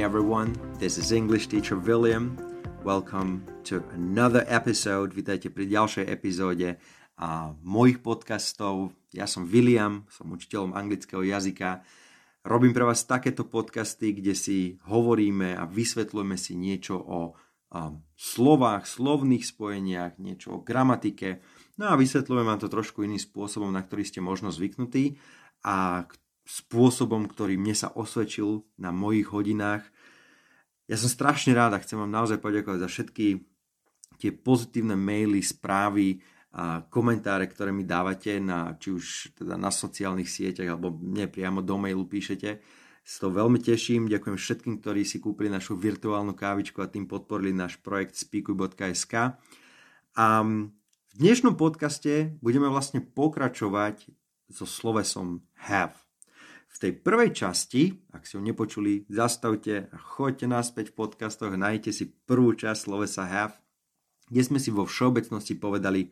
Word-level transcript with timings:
Everyone, 0.00 0.56
this 0.80 0.96
is 0.96 1.12
English 1.12 1.52
teacher 1.52 1.76
William. 1.76 2.32
Welcome 2.80 3.44
to 3.68 3.84
another 3.92 4.48
episode. 4.48 5.12
Vítajte 5.12 5.52
pri 5.52 5.68
ďalšej 5.68 6.08
epizóde 6.08 6.80
a 7.20 7.52
mojich 7.60 8.00
podcastov. 8.00 8.96
Ja 9.12 9.28
som 9.28 9.44
William, 9.44 10.08
som 10.08 10.32
učiteľom 10.32 10.72
anglického 10.72 11.20
jazyka. 11.20 11.84
Robím 12.48 12.72
pre 12.72 12.88
vás 12.88 13.04
takéto 13.04 13.44
podcasty, 13.44 14.16
kde 14.16 14.32
si 14.32 14.80
hovoríme 14.88 15.52
a 15.52 15.68
vysvetľujeme 15.68 16.36
si 16.40 16.56
niečo 16.56 16.96
o 16.96 17.36
um, 17.68 18.00
slovách, 18.16 18.88
slovných 18.88 19.44
spojeniach, 19.44 20.16
niečo 20.16 20.56
o 20.56 20.64
gramatike. 20.64 21.44
No 21.76 21.92
a 21.92 22.00
vysvetľujem 22.00 22.48
vám 22.48 22.60
to 22.64 22.72
trošku 22.72 23.04
iným 23.04 23.20
spôsobom, 23.20 23.68
na 23.68 23.84
ktorý 23.84 24.08
ste 24.08 24.24
možno 24.24 24.48
zvyknutí 24.48 25.20
a 25.60 26.08
spôsobom, 26.50 27.30
ktorý 27.30 27.54
mne 27.54 27.78
sa 27.78 27.94
osvedčil 27.94 28.66
na 28.74 28.90
mojich 28.90 29.30
hodinách. 29.30 29.86
Ja 30.90 30.98
som 30.98 31.06
strašne 31.06 31.54
rád 31.54 31.78
a 31.78 31.82
chcem 31.82 31.94
vám 31.94 32.10
naozaj 32.10 32.42
poďakovať 32.42 32.82
za 32.82 32.88
všetky 32.90 33.26
tie 34.18 34.30
pozitívne 34.34 34.98
maily, 34.98 35.38
správy 35.40 36.18
a 36.50 36.82
komentáre, 36.90 37.46
ktoré 37.46 37.70
mi 37.70 37.86
dávate 37.86 38.42
na, 38.42 38.74
či 38.74 38.90
už 38.90 39.04
teda 39.38 39.54
na 39.54 39.70
sociálnych 39.70 40.26
sieťach 40.26 40.74
alebo 40.74 40.90
mne 40.90 41.30
priamo 41.30 41.62
do 41.62 41.78
mailu 41.78 42.10
píšete. 42.10 42.58
S 43.00 43.22
to 43.22 43.30
veľmi 43.30 43.62
teším. 43.62 44.10
Ďakujem 44.10 44.36
všetkým, 44.36 44.74
ktorí 44.82 45.06
si 45.06 45.22
kúpili 45.22 45.46
našu 45.46 45.78
virtuálnu 45.78 46.34
kávičku 46.34 46.82
a 46.82 46.90
tým 46.90 47.06
podporili 47.06 47.54
náš 47.54 47.78
projekt 47.78 48.18
speakuj.sk. 48.18 49.38
A 50.18 50.26
v 50.42 51.14
dnešnom 51.14 51.54
podcaste 51.54 52.34
budeme 52.42 52.66
vlastne 52.66 52.98
pokračovať 52.98 54.10
so 54.50 54.66
slovesom 54.66 55.46
have. 55.54 56.09
V 56.70 56.76
tej 56.78 56.92
prvej 57.02 57.34
časti, 57.34 57.98
ak 58.14 58.22
si 58.24 58.38
ho 58.38 58.42
nepočuli, 58.42 59.04
zastavte 59.10 59.90
a 59.90 59.96
choďte 59.98 60.46
naspäť 60.46 60.94
v 60.94 60.98
podcastoch, 61.02 61.50
nájdete 61.50 61.90
si 61.90 62.04
prvú 62.08 62.54
časť 62.54 62.78
slovesa 62.78 63.26
have, 63.26 63.58
kde 64.30 64.42
sme 64.46 64.62
si 64.62 64.70
vo 64.70 64.86
všeobecnosti 64.86 65.58
povedali, 65.58 66.06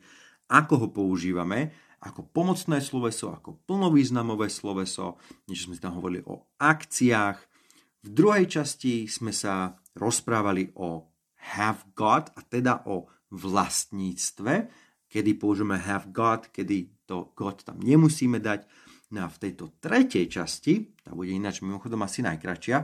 ako 0.51 0.73
ho 0.83 0.87
používame, 0.91 1.71
ako 2.03 2.27
pomocné 2.31 2.83
sloveso, 2.83 3.31
ako 3.31 3.63
plnovýznamové 3.63 4.51
sloveso, 4.51 5.19
niečo 5.47 5.71
sme 5.71 5.79
tam 5.79 5.99
hovorili 5.99 6.23
o 6.27 6.51
akciách. 6.59 7.37
V 8.03 8.09
druhej 8.11 8.47
časti 8.47 9.07
sme 9.07 9.31
sa 9.31 9.79
rozprávali 9.95 10.75
o 10.79 11.07
have 11.55 11.87
got, 11.95 12.35
a 12.35 12.43
teda 12.43 12.83
o 12.87 13.07
vlastníctve, 13.31 14.67
kedy 15.07 15.31
použijeme 15.39 15.79
have 15.79 16.11
got, 16.11 16.51
kedy 16.51 16.91
to 17.07 17.31
got 17.35 17.63
tam 17.63 17.79
nemusíme 17.79 18.39
dať. 18.43 18.67
No 19.09 19.25
a 19.25 19.27
v 19.27 19.41
tejto 19.41 19.73
tretej 19.81 20.29
časti, 20.29 20.93
tá 21.01 21.17
bude 21.17 21.33
ináč 21.33 21.65
mimochodom 21.65 22.05
asi 22.05 22.21
najkračšia, 22.21 22.77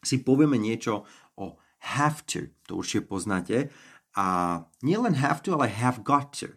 si 0.00 0.22
povieme 0.22 0.56
niečo 0.56 1.04
o 1.36 1.58
have 1.96 2.22
to, 2.24 2.54
to 2.64 2.78
určite 2.78 3.10
poznáte. 3.10 3.68
A 4.14 4.58
nielen 4.82 5.14
have 5.18 5.42
to, 5.42 5.54
ale 5.54 5.70
have 5.70 6.02
got 6.06 6.38
to. 6.38 6.54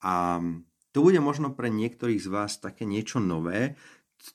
A 0.00 0.40
to 0.90 0.98
bude 1.04 1.20
možno 1.20 1.52
pre 1.52 1.68
niektorých 1.68 2.20
z 2.20 2.28
vás 2.32 2.58
také 2.58 2.88
niečo 2.88 3.20
nové, 3.20 3.76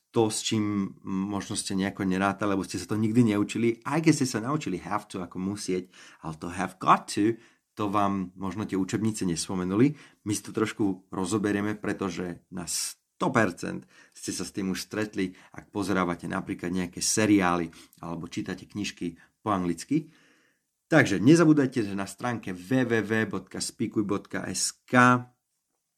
to, 0.09 0.33
s 0.33 0.41
čím 0.41 0.95
možno 1.05 1.53
ste 1.53 1.77
nejako 1.77 2.09
nerátali, 2.09 2.57
lebo 2.57 2.65
ste 2.65 2.81
sa 2.81 2.89
to 2.89 2.97
nikdy 2.97 3.35
neučili, 3.35 3.85
aj 3.85 4.01
keď 4.01 4.13
ste 4.17 4.27
sa 4.27 4.39
naučili 4.41 4.81
have 4.81 5.05
to 5.05 5.21
ako 5.21 5.37
musieť, 5.37 5.91
ale 6.25 6.33
to 6.41 6.47
have 6.49 6.81
got 6.81 7.05
to, 7.11 7.37
to 7.75 7.91
vám 7.91 8.33
možno 8.39 8.63
tie 8.65 8.79
učebnice 8.79 9.27
nespomenuli. 9.27 9.93
My 10.25 10.31
si 10.33 10.41
to 10.41 10.55
trošku 10.55 11.11
rozoberieme, 11.11 11.75
pretože 11.77 12.47
na 12.49 12.65
100% 13.19 13.83
ste 14.11 14.31
sa 14.31 14.43
s 14.43 14.51
tým 14.51 14.71
už 14.75 14.81
stretli, 14.87 15.35
ak 15.55 15.71
pozerávate 15.71 16.27
napríklad 16.27 16.71
nejaké 16.71 16.99
seriály 16.99 17.71
alebo 18.03 18.27
čítate 18.27 18.67
knižky 18.67 19.15
po 19.39 19.55
anglicky. 19.55 20.11
Takže 20.85 21.17
nezabúdajte, 21.17 21.81
že 21.81 21.97
na 21.97 22.05
stránke 22.05 22.53
www.speakuj.sk 22.53 24.93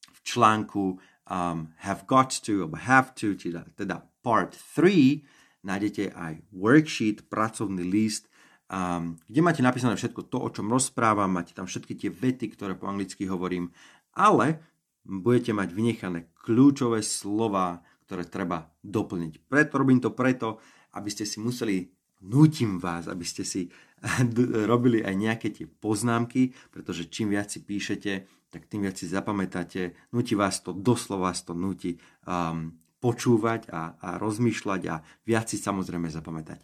v 0.07 0.19
článku 0.23 0.95
um, 1.27 1.67
have 1.83 2.07
got 2.07 2.31
to 2.39 2.63
alebo 2.63 2.79
have 2.79 3.11
to, 3.15 3.35
teda, 3.35 3.67
teda 3.75 4.07
part 4.23 4.55
3, 4.75 5.23
nájdete 5.67 6.15
aj 6.15 6.39
worksheet, 6.55 7.27
pracovný 7.27 7.83
list, 7.83 8.31
um, 8.71 9.19
kde 9.27 9.41
máte 9.43 9.59
napísané 9.59 9.99
všetko 9.99 10.31
to, 10.31 10.39
o 10.39 10.47
čom 10.51 10.71
rozprávam, 10.71 11.35
máte 11.35 11.51
tam 11.51 11.67
všetky 11.67 11.95
tie 11.99 12.11
vety, 12.11 12.55
ktoré 12.55 12.79
po 12.79 12.87
anglicky 12.87 13.27
hovorím, 13.27 13.75
ale 14.15 14.63
budete 15.07 15.55
mať 15.55 15.71
vynechané 15.71 16.27
kľúčové 16.43 16.99
slova, 16.99 17.79
ktoré 18.03 18.27
treba 18.27 18.67
doplniť. 18.83 19.47
Preto 19.47 19.79
robím 19.79 20.03
to 20.03 20.11
preto, 20.11 20.59
aby 20.99 21.07
ste 21.07 21.23
si 21.23 21.39
museli, 21.39 21.87
nútim 22.27 22.75
vás, 22.75 23.07
aby 23.07 23.23
ste 23.23 23.47
si 23.47 23.71
robili 24.71 24.99
aj 25.01 25.15
nejaké 25.15 25.47
tie 25.55 25.65
poznámky, 25.65 26.51
pretože 26.69 27.07
čím 27.07 27.31
viac 27.31 27.47
si 27.47 27.63
píšete, 27.63 28.27
tak 28.51 28.67
tým 28.67 28.83
viac 28.87 28.95
si 28.99 29.07
zapamätáte. 29.07 29.95
Nutí 30.11 30.35
vás 30.35 30.59
to, 30.63 30.71
doslova 30.75 31.31
vás 31.31 31.43
to 31.43 31.51
nutí 31.51 31.99
um, 32.27 32.75
počúvať 33.03 33.71
a, 33.71 33.95
a 33.99 34.09
rozmýšľať 34.19 34.81
a 34.91 35.03
viac 35.23 35.47
si 35.47 35.59
samozrejme 35.59 36.07
zapamätať. 36.11 36.63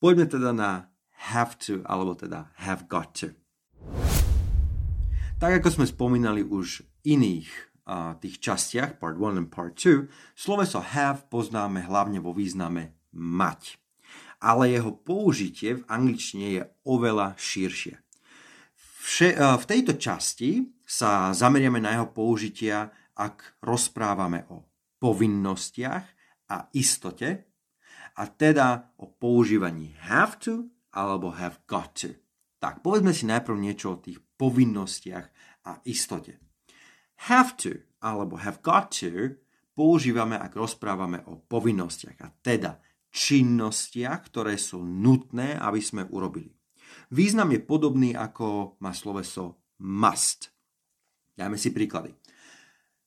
Poďme 0.00 0.26
teda 0.28 0.50
na 0.52 0.70
have 1.32 1.56
to, 1.60 1.80
alebo 1.86 2.16
teda 2.16 2.52
have 2.60 2.84
got 2.88 3.14
to. 3.16 3.32
Tak 5.38 5.60
ako 5.60 5.68
sme 5.80 5.86
spomínali 5.88 6.40
už 6.40 6.93
iných 7.04 7.48
a, 7.84 8.16
tých 8.16 8.40
častiach, 8.40 8.96
part 8.96 9.20
1 9.20 9.44
and 9.44 9.50
part 9.52 9.76
2, 9.76 10.08
sloveso 10.34 10.80
have 10.80 11.28
poznáme 11.28 11.84
hlavne 11.84 12.18
vo 12.18 12.32
význame 12.32 12.96
mať. 13.12 13.76
Ale 14.40 14.72
jeho 14.72 14.92
použitie 14.92 15.80
v 15.80 15.86
angličtine 15.88 16.46
je 16.60 16.62
oveľa 16.84 17.36
širšie. 17.36 17.94
Vše, 19.04 19.28
a, 19.36 19.56
v 19.60 19.64
tejto 19.68 20.00
časti 20.00 20.64
sa 20.84 21.32
zameriame 21.32 21.80
na 21.80 21.96
jeho 21.96 22.08
použitia, 22.12 22.88
ak 23.14 23.60
rozprávame 23.62 24.48
o 24.50 24.64
povinnostiach 24.98 26.04
a 26.50 26.56
istote, 26.72 27.54
a 28.14 28.26
teda 28.26 28.94
o 28.96 29.06
používaní 29.06 29.94
have 29.98 30.38
to 30.38 30.70
alebo 30.92 31.30
have 31.30 31.58
got 31.66 31.90
to. 31.98 32.14
Tak, 32.62 32.80
povedzme 32.80 33.12
si 33.12 33.26
najprv 33.26 33.58
niečo 33.58 33.98
o 33.98 34.00
tých 34.00 34.22
povinnostiach 34.38 35.26
a 35.66 35.82
istote. 35.84 36.38
Have 37.30 37.56
to 37.62 37.82
alebo 38.04 38.36
have 38.36 38.60
got 38.60 38.92
to 39.00 39.40
používame, 39.74 40.38
ak 40.38 40.54
rozprávame 40.54 41.24
o 41.26 41.40
povinnostiach 41.40 42.18
a 42.22 42.28
teda 42.30 42.78
činnostiach, 43.14 44.30
ktoré 44.30 44.58
sú 44.58 44.82
nutné, 44.82 45.58
aby 45.58 45.78
sme 45.78 46.06
urobili. 46.10 46.50
Význam 47.10 47.54
je 47.54 47.60
podobný 47.62 48.10
ako 48.14 48.78
má 48.82 48.94
sloveso 48.94 49.62
must. 49.82 50.50
Dajme 51.34 51.58
si 51.58 51.74
príklady. 51.74 52.14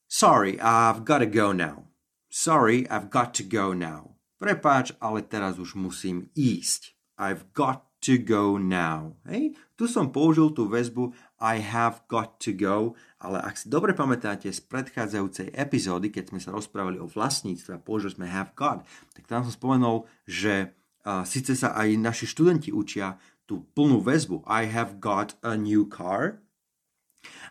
Sorry, 0.07 0.59
I've 0.59 1.03
got 1.03 1.19
to 1.19 1.28
go 1.28 1.51
now. 1.51 1.91
Sorry, 2.31 2.88
I've 2.88 3.12
got 3.12 3.35
to 3.40 3.44
go 3.44 3.72
now. 3.75 4.16
Prepáč, 4.40 4.96
ale 5.03 5.23
teraz 5.25 5.59
už 5.59 5.75
musím 5.75 6.31
ísť. 6.35 6.96
I've 7.17 7.50
got 7.51 7.88
to 8.06 8.22
go 8.22 8.56
now. 8.62 9.17
Hej? 9.25 9.57
Tu 9.75 9.90
som 9.90 10.13
použil 10.13 10.53
tú 10.53 10.69
väzbu 10.69 11.12
I 11.37 11.61
have 11.61 12.01
got 12.09 12.41
to 12.41 12.51
go, 12.53 12.97
ale 13.21 13.37
ak 13.45 13.61
si 13.61 13.69
dobre 13.69 13.93
pamätáte 13.93 14.49
z 14.49 14.57
predchádzajúcej 14.65 15.53
epizódy, 15.53 16.09
keď 16.09 16.33
sme 16.33 16.39
sa 16.41 16.49
rozprávali 16.49 16.97
o 16.97 17.05
vlastníctve 17.05 17.77
a 17.77 17.83
použili 17.83 18.17
sme 18.17 18.25
have 18.25 18.57
got, 18.57 18.81
tak 19.13 19.29
tam 19.29 19.45
som 19.45 19.53
spomenul, 19.53 20.09
že 20.25 20.73
uh, 21.05 21.22
síce 21.22 21.53
sa 21.53 21.78
aj 21.78 21.93
naši 22.01 22.25
študenti 22.25 22.73
učia 22.73 23.22
tú 23.45 23.69
plnú 23.78 24.01
väzbu 24.01 24.43
I 24.49 24.66
have 24.67 24.97
got 24.97 25.37
a 25.45 25.53
new 25.53 25.85
car, 25.85 26.41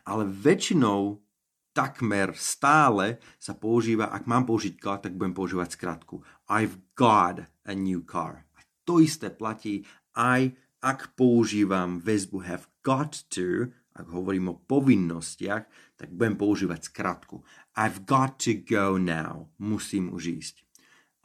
ale 0.02 0.26
väčšinou 0.26 1.22
takmer 1.70 2.32
stále 2.34 3.20
sa 3.36 3.52
používa, 3.52 4.08
ak 4.08 4.24
mám 4.24 4.48
použiť 4.48 4.80
got, 4.80 5.04
tak 5.06 5.14
budem 5.14 5.36
používať 5.36 5.76
skratku 5.76 6.24
I've 6.50 6.80
got 6.98 7.46
a 7.68 7.72
new 7.76 8.02
car. 8.02 8.48
A 8.56 8.60
to 8.82 8.98
isté 8.98 9.30
platí 9.30 9.86
aj 10.16 10.56
ak 10.80 11.16
používam 11.16 11.98
väzbu 11.98 12.44
have 12.44 12.68
got 12.84 13.26
to, 13.32 13.72
ak 13.96 14.06
hovorím 14.12 14.52
o 14.52 14.60
povinnostiach, 14.60 15.64
tak 15.96 16.08
budem 16.12 16.36
používať 16.36 16.92
skratku. 16.92 17.40
I've 17.76 18.04
got 18.04 18.36
to 18.44 18.52
go 18.60 19.00
now. 19.00 19.48
Musím 19.56 20.12
už 20.12 20.36
ísť. 20.36 20.56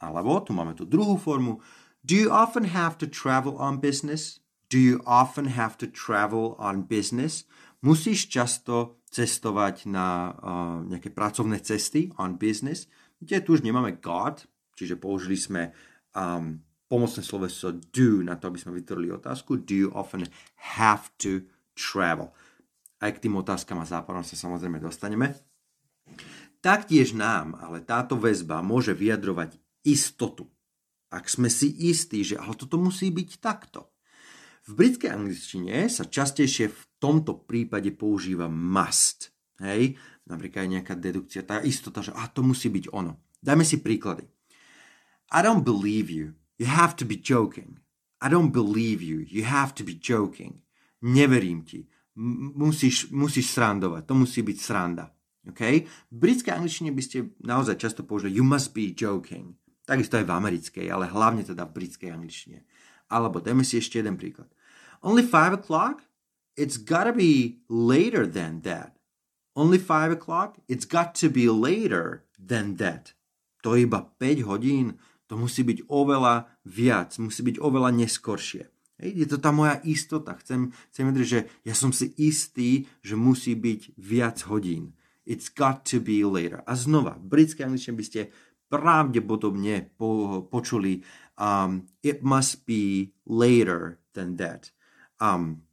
Alebo 0.00 0.40
tu 0.42 0.56
máme 0.56 0.72
tú 0.74 0.88
druhú 0.88 1.20
formu. 1.20 1.60
Do 2.02 2.16
you 2.16 2.32
often 2.32 2.72
have 2.72 2.98
to 2.98 3.06
travel 3.06 3.54
on 3.60 3.78
business? 3.78 4.42
Do 4.72 4.80
you 4.80 5.04
often 5.04 5.52
have 5.52 5.76
to 5.78 5.86
travel 5.86 6.56
on 6.58 6.88
business? 6.88 7.44
Musíš 7.84 8.32
často 8.32 8.98
cestovať 9.12 9.86
na 9.86 10.32
uh, 10.32 10.80
nejaké 10.88 11.12
pracovné 11.12 11.60
cesty 11.60 12.08
on 12.16 12.40
business. 12.40 12.88
Kde 13.20 13.44
tu 13.44 13.54
už 13.54 13.62
nemáme 13.62 14.00
got, 14.00 14.48
čiže 14.74 14.96
použili 14.96 15.36
sme 15.36 15.70
um, 16.16 16.58
pomocné 16.92 17.24
sloveso 17.24 17.72
do 17.72 18.20
na 18.20 18.36
to, 18.36 18.52
aby 18.52 18.60
sme 18.60 18.76
vytvorili 18.76 19.08
otázku. 19.16 19.64
Do 19.64 19.72
you 19.72 19.88
often 19.96 20.28
have 20.76 21.08
to 21.16 21.48
travel? 21.72 22.36
Aj 23.00 23.08
k 23.08 23.24
tým 23.24 23.40
otázkam 23.40 23.80
a 23.80 23.88
záporom 23.88 24.20
sa 24.20 24.36
samozrejme 24.36 24.76
dostaneme. 24.76 25.32
Taktiež 26.60 27.16
nám 27.16 27.56
ale 27.56 27.80
táto 27.80 28.20
väzba 28.20 28.60
môže 28.60 28.92
vyjadrovať 28.92 29.56
istotu. 29.88 30.52
ak 31.12 31.28
sme 31.28 31.52
si 31.52 31.68
istí, 31.92 32.24
že 32.24 32.40
ale 32.40 32.56
toto 32.56 32.80
musí 32.80 33.12
byť 33.12 33.30
takto. 33.36 33.92
V 34.64 34.72
britskej 34.78 35.12
angličtine 35.12 35.90
sa 35.92 36.08
častejšie 36.08 36.72
v 36.72 36.82
tomto 36.96 37.44
prípade 37.44 37.92
používa 37.92 38.48
must. 38.48 39.28
Hej? 39.60 40.00
Napríklad 40.24 40.72
nejaká 40.72 40.96
dedukcia, 40.96 41.44
tá 41.44 41.60
istota, 41.60 42.00
že 42.00 42.16
a 42.16 42.24
to 42.32 42.40
musí 42.40 42.72
byť 42.72 42.94
ono. 42.96 43.20
Dajme 43.42 43.66
si 43.66 43.84
príklady. 43.84 44.24
I 45.34 45.44
don't 45.44 45.66
believe 45.66 46.08
you. 46.08 46.32
You 46.62 46.70
have 46.70 46.94
to 47.02 47.04
be 47.04 47.18
joking. 47.18 47.82
I 48.22 48.30
don't 48.30 48.54
believe 48.54 49.02
you. 49.02 49.26
You 49.26 49.42
have 49.50 49.74
to 49.74 49.82
be 49.82 49.98
joking. 49.98 50.62
Neverím 51.02 51.66
ti. 51.66 51.90
musíš, 52.14 53.10
musíš 53.10 53.50
srandovať. 53.56 54.02
To 54.04 54.14
musí 54.14 54.44
byť 54.44 54.58
sranda. 54.60 55.10
Okay? 55.48 55.88
V 56.12 56.16
britskej 56.16 56.54
angličtine 56.54 56.92
by 56.92 57.02
ste 57.02 57.34
naozaj 57.42 57.80
často 57.80 58.06
použili 58.06 58.36
you 58.36 58.44
must 58.44 58.76
be 58.76 58.92
joking. 58.92 59.56
Takisto 59.82 60.14
aj 60.14 60.28
v 60.28 60.36
americkej, 60.36 60.86
ale 60.92 61.10
hlavne 61.10 61.42
teda 61.42 61.66
v 61.66 61.74
britskej 61.82 62.14
angličtine. 62.14 62.62
Alebo 63.10 63.42
dajme 63.42 63.66
si 63.66 63.82
ešte 63.82 63.98
jeden 63.98 64.14
príklad. 64.14 64.48
Only 65.02 65.26
5 65.26 65.58
o'clock? 65.58 66.06
It's 66.54 66.78
gotta 66.78 67.10
be 67.10 67.64
later 67.66 68.28
than 68.28 68.62
that. 68.62 68.94
Only 69.58 69.82
5 69.82 70.14
o'clock? 70.14 70.62
It's 70.70 70.86
got 70.86 71.18
to 71.18 71.28
be 71.28 71.50
later 71.50 72.24
than 72.38 72.78
that. 72.78 73.18
To 73.66 73.74
je 73.74 73.84
iba 73.84 74.14
5 74.22 74.46
hodín? 74.46 74.94
To 75.32 75.40
musí 75.40 75.64
byť 75.64 75.88
oveľa 75.88 76.44
viac, 76.68 77.16
musí 77.16 77.40
byť 77.40 77.56
oveľa 77.56 77.96
neskoršie. 77.96 78.68
Je 79.00 79.24
to 79.24 79.40
tá 79.40 79.48
moja 79.48 79.80
istota. 79.80 80.36
Chcem, 80.36 80.76
chcem 80.92 81.08
vedieť, 81.08 81.24
že 81.24 81.40
ja 81.64 81.72
som 81.72 81.88
si 81.88 82.12
istý, 82.20 82.84
že 83.00 83.16
musí 83.16 83.56
byť 83.56 83.96
viac 83.96 84.44
hodín. 84.44 84.92
It's 85.24 85.48
got 85.48 85.88
to 85.88 86.04
be 86.04 86.20
later. 86.20 86.60
A 86.68 86.76
znova, 86.76 87.16
v 87.16 87.32
britskej 87.32 87.64
angličtine 87.64 87.96
by 87.96 88.04
ste 88.04 88.28
pravdepodobne 88.68 89.96
po, 89.96 90.44
počuli 90.44 91.00
um, 91.40 91.88
it 92.04 92.20
must 92.20 92.68
be 92.68 93.16
later 93.24 94.04
than 94.12 94.36
that. 94.36 94.68
Um, 95.16 95.64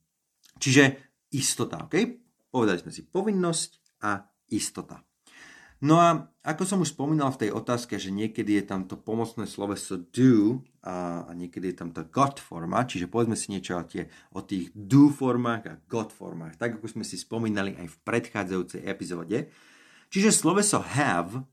čiže 0.55 1.03
istota, 1.35 1.83
ok? 1.83 1.99
Povedali 2.47 2.79
sme 2.79 2.95
si 2.95 3.03
povinnosť 3.03 3.99
a 4.07 4.23
istota. 4.55 5.03
No 5.79 5.95
a 5.95 6.27
ako 6.43 6.63
som 6.67 6.83
už 6.83 6.91
spomínal 6.91 7.31
v 7.31 7.47
tej 7.47 7.51
otázke, 7.55 7.95
že 7.95 8.11
niekedy 8.11 8.59
je 8.59 8.63
tam 8.67 8.83
to 8.83 8.99
pomocné 8.99 9.47
sloveso 9.47 9.95
do 9.95 10.59
a, 10.83 11.23
niekedy 11.31 11.71
je 11.71 11.75
tam 11.79 11.95
tá 11.95 12.03
got 12.03 12.35
forma, 12.35 12.83
čiže 12.83 13.07
povedzme 13.07 13.39
si 13.39 13.55
niečo 13.55 13.79
o, 13.79 13.83
tie, 13.87 14.11
o 14.35 14.43
tých 14.43 14.75
do 14.75 15.07
formách 15.07 15.63
a 15.71 15.79
got 15.87 16.11
formách, 16.11 16.59
tak 16.59 16.79
ako 16.79 16.99
sme 16.99 17.07
si 17.07 17.15
spomínali 17.15 17.79
aj 17.79 17.87
v 17.95 17.97
predchádzajúcej 18.03 18.81
epizóde. 18.87 19.47
Čiže 20.11 20.35
sloveso 20.35 20.83
have 20.83 21.47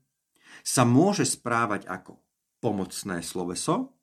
sa 0.59 0.83
môže 0.83 1.23
správať 1.23 1.87
ako 1.87 2.19
pomocné 2.59 3.23
sloveso, 3.23 3.95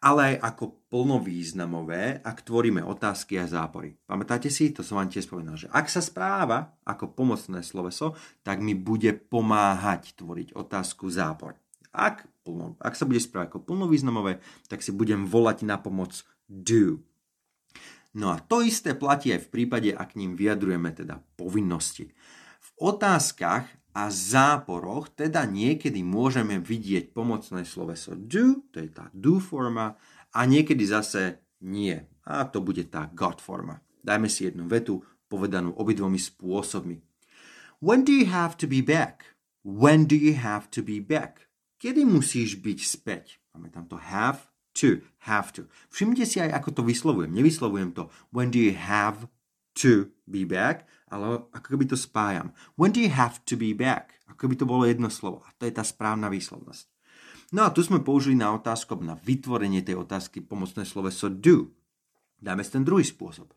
ale 0.00 0.36
aj 0.36 0.54
ako 0.54 0.64
plnovýznamové, 0.90 2.24
ak 2.24 2.46
tvoríme 2.46 2.82
otázky 2.82 3.40
a 3.40 3.46
zápory. 3.46 3.96
Pamätáte 4.08 4.48
si, 4.48 4.72
to 4.72 4.80
som 4.80 4.98
vám 5.00 5.12
tiež 5.12 5.28
spomínal, 5.28 5.56
že 5.56 5.70
ak 5.72 5.86
sa 5.88 6.00
správa 6.00 6.74
ako 6.82 7.12
pomocné 7.12 7.60
sloveso, 7.60 8.16
tak 8.42 8.60
mi 8.64 8.72
bude 8.72 9.12
pomáhať 9.14 10.16
tvoriť 10.16 10.56
otázku 10.56 11.08
zápor. 11.12 11.58
Ak, 11.96 12.28
plno, 12.44 12.76
ak 12.76 12.92
sa 12.92 13.08
bude 13.08 13.20
správať 13.20 13.56
ako 13.56 13.60
plnovýznamové, 13.72 14.44
tak 14.68 14.84
si 14.84 14.92
budem 14.92 15.24
volať 15.24 15.64
na 15.64 15.80
pomoc 15.80 16.24
do. 16.44 17.00
No 18.16 18.32
a 18.32 18.40
to 18.40 18.64
isté 18.64 18.96
platí 18.96 19.32
aj 19.32 19.48
v 19.48 19.52
prípade, 19.52 19.90
ak 19.92 20.16
ním 20.16 20.40
vyjadrujeme 20.40 20.88
teda 20.92 21.20
povinnosti. 21.36 22.12
V 22.60 22.70
otázkach 22.80 23.68
a 23.96 24.12
záporoch 24.12 25.08
teda 25.16 25.48
niekedy 25.48 26.04
môžeme 26.04 26.60
vidieť 26.60 27.16
pomocné 27.16 27.64
sloveso 27.64 28.12
do, 28.12 28.60
to 28.68 28.84
je 28.84 28.92
tá 28.92 29.08
do 29.16 29.40
forma, 29.40 29.96
a 30.36 30.44
niekedy 30.44 30.84
zase 30.84 31.40
nie. 31.64 31.96
A 32.28 32.44
to 32.44 32.60
bude 32.60 32.92
tá 32.92 33.08
got 33.16 33.40
forma. 33.40 33.80
Dajme 34.04 34.28
si 34.28 34.44
jednu 34.44 34.68
vetu, 34.68 35.00
povedanú 35.32 35.72
obidvomi 35.80 36.20
spôsobmi. 36.20 37.00
When 37.80 38.04
do 38.04 38.12
you 38.12 38.28
have 38.28 38.60
to 38.60 38.68
be 38.68 38.84
back? 38.84 39.32
When 39.64 40.04
do 40.04 40.14
you 40.14 40.36
have 40.36 40.68
to 40.76 40.84
be 40.84 41.00
back? 41.00 41.48
Kedy 41.80 42.04
musíš 42.04 42.60
byť 42.60 42.78
späť? 42.84 43.24
Máme 43.56 43.72
tam 43.72 43.88
to 43.88 43.96
have 43.96 44.52
to, 44.76 45.00
have 45.24 45.56
to. 45.56 45.72
Všimnite 45.88 46.28
si 46.28 46.36
aj, 46.44 46.52
ako 46.52 46.68
to 46.76 46.82
vyslovujem. 46.84 47.32
Nevyslovujem 47.32 47.96
to 47.96 48.12
when 48.28 48.52
do 48.52 48.60
you 48.60 48.76
have 48.76 49.24
to 49.80 50.12
be 50.28 50.44
back, 50.44 50.84
ale 51.10 51.46
ako 51.54 51.66
keby 51.76 51.86
to 51.86 51.98
spájam. 51.98 52.50
When 52.74 52.90
do 52.90 52.98
you 52.98 53.12
have 53.12 53.42
to 53.46 53.54
be 53.54 53.70
back? 53.76 54.18
Ako 54.26 54.50
by 54.50 54.54
to 54.58 54.66
bolo 54.66 54.82
jedno 54.86 55.06
slovo. 55.06 55.46
A 55.46 55.54
to 55.54 55.66
je 55.66 55.74
tá 55.74 55.86
správna 55.86 56.26
výslovnosť. 56.26 56.90
No 57.54 57.62
a 57.62 57.70
tu 57.70 57.78
sme 57.86 58.02
použili 58.02 58.34
na 58.34 58.50
otázku, 58.50 58.98
na 58.98 59.14
vytvorenie 59.14 59.86
tej 59.86 60.02
otázky 60.02 60.42
pomocné 60.42 60.82
sloveso 60.82 61.30
do. 61.30 61.70
Dáme 62.42 62.66
si 62.66 62.74
ten 62.74 62.82
druhý 62.82 63.06
spôsob. 63.06 63.54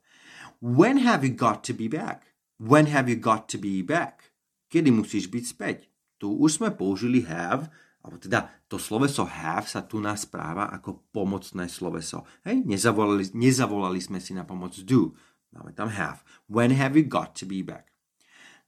When 0.61 1.01
have 1.01 1.25
you 1.25 1.33
got 1.33 1.65
to 1.65 1.73
be 1.73 1.89
back? 1.89 2.37
When 2.61 2.85
have 2.93 3.09
you 3.09 3.17
got 3.17 3.49
to 3.49 3.57
be 3.57 3.81
back? 3.81 4.29
Kedy 4.69 4.93
musíš 4.93 5.25
byť 5.31 5.43
späť? 5.43 5.77
Tu 6.21 6.29
už 6.29 6.61
sme 6.61 6.69
použili 6.69 7.25
have, 7.25 7.71
alebo 8.05 8.21
teda 8.21 8.45
to 8.69 8.77
sloveso 8.77 9.25
have 9.25 9.65
sa 9.65 9.81
tu 9.81 9.97
nás 9.97 10.27
správa 10.27 10.69
ako 10.69 11.09
pomocné 11.09 11.65
sloveso. 11.65 12.27
Hej, 12.45 12.61
nezavolali, 12.67 13.25
nezavolali 13.33 13.97
sme 13.97 14.21
si 14.21 14.37
na 14.37 14.45
pomoc 14.45 14.77
do. 14.85 15.17
Máme 15.53 15.73
tam 15.73 15.89
have. 15.89 16.21
When 16.45 16.73
have 16.77 16.93
you 16.93 17.05
got 17.05 17.33
to 17.41 17.45
be 17.45 17.65
back? 17.65 17.89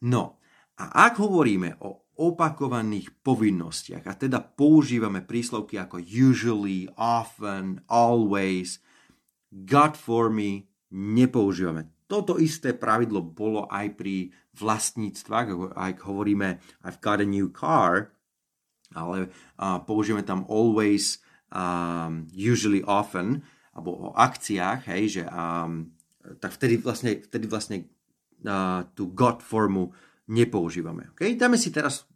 No, 0.01 0.41
a 0.81 1.09
ak 1.09 1.21
hovoríme 1.21 1.77
o 1.85 2.09
opakovaných 2.17 3.21
povinnostiach 3.25 4.05
a 4.05 4.13
teda 4.17 4.41
používame 4.41 5.25
príslovky 5.25 5.77
ako 5.77 6.01
usually, 6.01 6.89
often, 6.97 7.81
always, 7.89 8.81
got 9.49 9.97
for 9.97 10.29
me, 10.29 10.69
nepoužívame. 10.93 11.89
Toto 12.09 12.35
isté 12.37 12.75
pravidlo 12.75 13.23
bolo 13.23 13.65
aj 13.71 13.95
pri 13.95 14.29
vlastníctvách, 14.57 15.73
ak 15.73 15.97
hovoríme 16.03 16.59
I've 16.83 16.99
got 16.99 17.23
a 17.23 17.27
new 17.27 17.47
car, 17.49 18.11
ale 18.91 19.31
uh, 19.55 19.79
použijeme 19.87 20.21
tam 20.27 20.43
always, 20.51 21.23
um, 21.55 22.27
usually, 22.35 22.83
often, 22.83 23.47
alebo 23.71 23.95
o 23.95 24.07
akciách, 24.11 24.91
hej, 24.91 25.03
že 25.07 25.23
um, 25.31 25.95
tak 26.41 26.57
vtedy 26.57 26.81
vlastne, 26.81 27.21
vtedy 27.21 27.45
vlastne 27.45 27.85
uh, 28.43 28.81
tú 28.97 29.13
God 29.13 29.45
formu 29.45 29.93
nepoužívame. 30.25 31.13
Okay? 31.13 31.37
Dáme 31.37 31.61
si 31.61 31.69
teraz, 31.69 32.09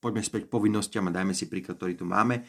poďme 0.00 0.24
späť 0.24 0.48
povinnostiam 0.48 1.04
a 1.06 1.14
dajme 1.14 1.36
si 1.36 1.46
príklad, 1.46 1.76
ktorý 1.76 1.94
tu 2.00 2.08
máme. 2.08 2.48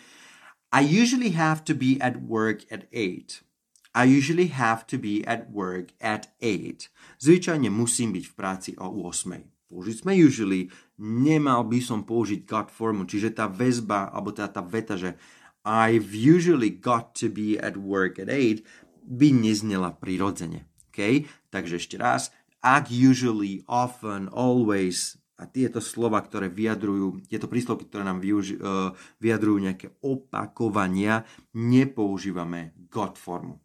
I 0.71 0.87
usually 0.87 1.35
have 1.35 1.67
to 1.67 1.75
be 1.75 1.99
at 1.99 2.23
work 2.23 2.63
at 2.71 2.87
8. 2.95 3.43
I 3.91 4.07
usually 4.07 4.47
have 4.55 4.87
to 4.87 4.95
be 4.95 5.19
at 5.27 5.51
work 5.51 5.91
at 5.99 6.31
8. 6.39 6.87
Zvyčajne 7.19 7.67
musím 7.67 8.15
byť 8.15 8.23
v 8.23 8.33
práci 8.39 8.71
o 8.79 8.87
8. 8.87 9.67
Použiť 9.67 10.03
sme 10.03 10.15
usually, 10.15 10.71
nemal 10.99 11.67
by 11.67 11.79
som 11.83 12.07
použiť 12.07 12.47
got 12.47 12.71
formu, 12.71 13.03
čiže 13.03 13.35
tá 13.35 13.51
väzba, 13.51 14.15
alebo 14.15 14.31
teda 14.31 14.47
tá 14.47 14.63
veta, 14.63 14.95
že 14.95 15.19
I've 15.67 16.15
usually 16.15 16.71
got 16.71 17.11
to 17.19 17.27
be 17.27 17.59
at 17.59 17.75
work 17.75 18.15
at 18.15 18.31
8 18.31 18.63
by 19.03 19.27
neznela 19.35 19.91
prirodzene. 19.91 20.70
Okay? 20.91 21.25
Takže 21.47 21.79
ešte 21.79 21.95
raz, 21.95 22.29
ak 22.61 22.93
usually, 22.93 23.65
often, 23.65 24.29
always 24.29 25.17
a 25.41 25.49
tieto 25.49 25.81
slova, 25.81 26.21
ktoré 26.21 26.53
vyjadrujú, 26.53 27.25
tieto 27.25 27.49
príslovky, 27.49 27.89
ktoré 27.89 28.05
nám 28.05 28.21
využi, 28.21 28.61
uh, 28.61 28.93
vyjadrujú 29.17 29.57
nejaké 29.57 29.87
opakovania, 30.05 31.25
nepoužívame 31.57 32.77
got 32.93 33.17
formu. 33.17 33.57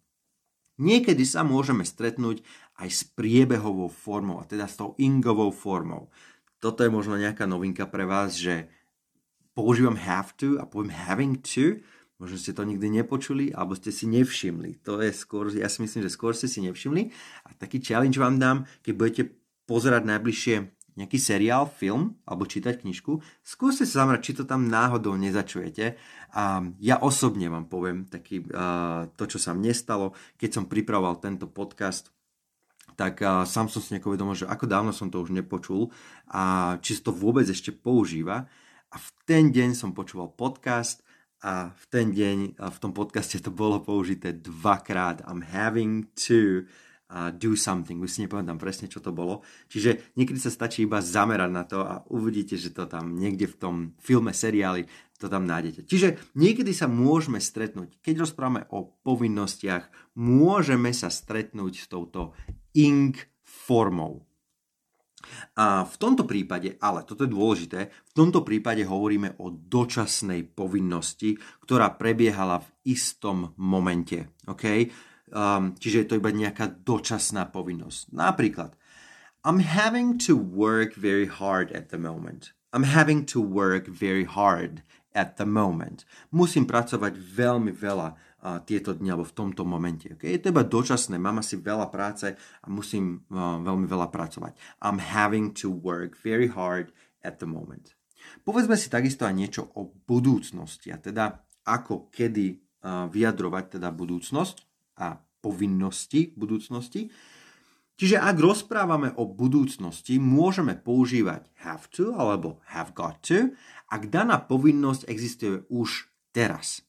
Niekedy 0.81 1.21
sa 1.21 1.45
môžeme 1.45 1.85
stretnúť 1.85 2.41
aj 2.81 2.89
s 2.89 3.01
priebehovou 3.05 3.93
formou, 3.93 4.41
a 4.41 4.45
teda 4.49 4.65
s 4.65 4.77
tou 4.77 4.97
ingovou 4.97 5.53
formou. 5.53 6.09
Toto 6.57 6.81
je 6.81 6.89
možno 6.89 7.13
nejaká 7.13 7.45
novinka 7.45 7.85
pre 7.85 8.09
vás, 8.09 8.37
že 8.37 8.69
používam 9.53 9.97
have 9.97 10.33
to 10.37 10.57
a 10.57 10.65
poviem 10.65 10.93
having 10.93 11.37
to, 11.41 11.81
Možno 12.17 12.41
ste 12.41 12.49
to 12.49 12.65
nikdy 12.65 12.89
nepočuli, 12.89 13.53
alebo 13.53 13.77
ste 13.77 13.93
si 13.93 14.09
nevšimli. 14.09 14.81
To 14.89 14.97
je 15.05 15.13
skôr, 15.13 15.53
ja 15.53 15.69
si 15.69 15.85
myslím, 15.85 16.01
že 16.01 16.09
skôr 16.09 16.33
ste 16.33 16.49
si 16.49 16.65
nevšimli. 16.65 17.13
A 17.45 17.53
taký 17.53 17.77
challenge 17.77 18.17
vám 18.17 18.41
dám, 18.41 18.57
keď 18.81 18.93
budete 18.97 19.23
pozerať 19.69 20.03
najbližšie 20.09 20.55
nejaký 20.97 21.21
seriál, 21.21 21.69
film 21.69 22.17
alebo 22.25 22.49
čítať 22.49 22.81
knižku, 22.81 23.21
skúste 23.45 23.85
sa 23.85 24.03
zamerať, 24.03 24.21
či 24.25 24.33
to 24.41 24.43
tam 24.49 24.65
náhodou 24.65 25.13
nezačujete. 25.13 25.93
A 26.33 26.65
ja 26.81 26.97
osobne 26.97 27.53
vám 27.53 27.69
poviem 27.69 28.09
taký, 28.09 28.41
uh, 28.49 29.05
to, 29.13 29.29
čo 29.29 29.37
sa 29.37 29.53
mne 29.53 29.77
stalo, 29.77 30.17
keď 30.41 30.57
som 30.57 30.65
pripravoval 30.65 31.21
tento 31.21 31.45
podcast, 31.45 32.09
tak 32.97 33.21
uh, 33.21 33.45
sám 33.45 33.69
som 33.69 33.77
si 33.77 33.93
nejako 33.93 34.17
vedomil, 34.17 34.33
že 34.33 34.49
ako 34.49 34.65
dávno 34.65 34.89
som 34.89 35.13
to 35.13 35.21
už 35.21 35.29
nepočul 35.29 35.93
a 36.33 36.75
či 36.81 36.97
sa 36.97 37.13
to 37.13 37.13
vôbec 37.13 37.45
ešte 37.45 37.69
používa. 37.69 38.49
A 38.89 38.95
v 38.97 39.07
ten 39.29 39.53
deň 39.53 39.77
som 39.77 39.93
počúval 39.93 40.33
podcast 40.33 41.05
a 41.43 41.69
v 41.69 41.85
ten 41.89 42.07
deň, 42.09 42.57
a 42.57 42.73
v 42.73 42.77
tom 42.81 42.91
podcaste 42.93 43.37
to 43.41 43.53
bolo 43.53 43.81
použité 43.81 44.33
dvakrát. 44.33 45.21
I'm 45.29 45.45
having 45.45 46.09
to 46.27 46.65
uh, 47.13 47.29
do 47.29 47.53
something. 47.53 48.01
Už 48.01 48.09
si 48.09 48.19
nepamätám 48.25 48.57
presne, 48.57 48.89
čo 48.89 48.99
to 48.99 49.13
bolo. 49.13 49.45
Čiže 49.69 50.17
niekedy 50.17 50.39
sa 50.41 50.49
stačí 50.49 50.83
iba 50.83 50.99
zamerať 50.99 51.51
na 51.53 51.63
to 51.63 51.79
a 51.85 52.01
uvidíte, 52.09 52.57
že 52.57 52.73
to 52.73 52.89
tam 52.89 53.15
niekde 53.15 53.47
v 53.47 53.59
tom 53.59 53.75
filme, 54.01 54.33
seriáli 54.33 54.89
to 55.17 55.25
tam 55.25 55.49
nájdete. 55.49 55.89
Čiže 55.89 56.37
niekedy 56.37 56.77
sa 56.77 56.85
môžeme 56.85 57.41
stretnúť, 57.41 57.97
keď 58.05 58.21
rozprávame 58.21 58.69
o 58.69 58.85
povinnostiach, 59.01 59.89
môžeme 60.13 60.93
sa 60.93 61.09
stretnúť 61.09 61.73
s 61.73 61.85
touto 61.89 62.37
ing 62.77 63.17
formou. 63.41 64.26
A 65.57 65.83
v 65.87 65.95
tomto 65.97 66.23
prípade, 66.23 66.75
ale 66.79 67.03
toto 67.03 67.25
je 67.25 67.31
dôležité, 67.31 67.79
v 67.89 68.13
tomto 68.13 68.41
prípade 68.45 68.85
hovoríme 68.85 69.39
o 69.41 69.51
dočasnej 69.53 70.47
povinnosti, 70.53 71.37
ktorá 71.63 71.95
prebiehala 71.95 72.61
v 72.61 72.69
istom 72.93 73.51
momente. 73.57 74.35
Okay? 74.45 74.89
Um, 75.27 75.75
čiže 75.75 75.97
je 76.03 76.07
to 76.07 76.19
iba 76.19 76.31
nejaká 76.31 76.71
dočasná 76.87 77.51
povinnosť. 77.51 78.15
Napríklad, 78.15 78.77
I'm 79.43 79.59
having 79.63 80.19
to 80.27 80.35
work 80.35 80.95
very 80.95 81.27
hard 81.27 81.71
at 81.71 81.91
the 81.91 81.99
moment. 81.99 82.55
I'm 82.75 82.83
having 82.83 83.23
to 83.31 83.39
work 83.39 83.87
very 83.87 84.27
hard 84.27 84.83
at 85.17 85.39
the 85.41 85.47
moment. 85.49 86.05
Musím 86.29 86.69
pracovať 86.69 87.17
veľmi 87.17 87.73
veľa 87.73 88.13
tieto 88.63 88.95
dni 88.95 89.11
alebo 89.11 89.27
v 89.27 89.37
tomto 89.37 89.63
momente. 89.67 90.13
Okay? 90.15 90.37
Je 90.37 90.41
to 90.47 90.51
iba 90.55 90.63
dočasné, 90.63 91.19
mám 91.19 91.43
asi 91.43 91.59
veľa 91.59 91.91
práce 91.91 92.31
a 92.37 92.67
musím 92.71 93.27
uh, 93.27 93.59
veľmi 93.59 93.85
veľa 93.89 94.07
pracovať. 94.07 94.55
I'm 94.79 95.01
having 95.01 95.51
to 95.59 95.67
work 95.67 96.15
very 96.23 96.47
hard 96.47 96.95
at 97.25 97.43
the 97.43 97.49
moment. 97.49 97.97
Povedzme 98.43 98.79
si 98.79 98.87
takisto 98.91 99.27
aj 99.27 99.35
niečo 99.35 99.61
o 99.75 99.91
budúcnosti 99.91 100.91
a 100.91 100.97
teda 100.99 101.43
ako 101.67 102.07
kedy 102.13 102.55
uh, 102.55 103.11
vyjadrovať 103.11 103.79
teda 103.79 103.91
budúcnosť 103.91 104.57
a 105.03 105.19
povinnosti 105.43 106.31
budúcnosti. 106.33 107.11
Čiže 107.97 108.21
ak 108.21 108.37
rozprávame 108.37 109.09
o 109.17 109.25
budúcnosti, 109.25 110.21
môžeme 110.21 110.77
používať 110.77 111.49
have 111.65 111.89
to 111.89 112.13
alebo 112.13 112.61
have 112.69 112.93
got 112.93 113.25
to, 113.25 113.57
ak 113.89 114.13
daná 114.13 114.37
povinnosť 114.37 115.09
existuje 115.09 115.65
už 115.73 116.13
teraz. 116.29 116.86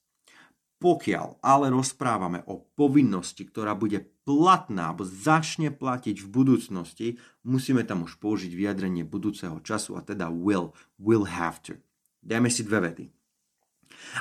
Pokiaľ 0.78 1.42
ale 1.42 1.74
rozprávame 1.74 2.46
o 2.46 2.62
povinnosti, 2.62 3.42
ktorá 3.42 3.74
bude 3.74 3.98
platná 4.22 4.94
alebo 4.94 5.02
začne 5.02 5.74
platiť 5.74 6.22
v 6.22 6.28
budúcnosti, 6.30 7.08
musíme 7.42 7.82
tam 7.82 8.06
už 8.06 8.22
použiť 8.22 8.54
vyjadrenie 8.54 9.02
budúceho 9.02 9.58
času 9.58 9.98
a 9.98 10.06
teda 10.06 10.30
will, 10.30 10.70
will 11.02 11.26
have 11.26 11.58
to. 11.66 11.82
Dajme 12.22 12.46
si 12.46 12.62
dve 12.62 12.78
vety. 12.86 13.06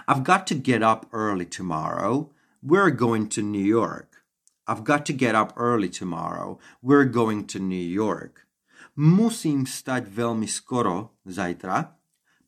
I've 0.10 0.26
got 0.26 0.50
to 0.50 0.58
get 0.58 0.82
up 0.82 1.06
early 1.14 1.46
tomorrow. 1.46 2.34
We're 2.66 2.90
going 2.90 3.30
to 3.38 3.46
New 3.46 3.62
York. 3.62 4.26
I've 4.66 4.84
got 4.84 5.06
to 5.08 5.14
get 5.14 5.38
up 5.38 5.54
early 5.56 5.94
tomorrow. 5.94 6.58
We're 6.82 7.06
going 7.06 7.46
to 7.54 7.60
New 7.62 7.78
York. 7.78 8.50
Musím 8.98 9.70
vstať 9.70 10.10
veľmi 10.10 10.50
skoro 10.50 11.22
zajtra, 11.22 11.94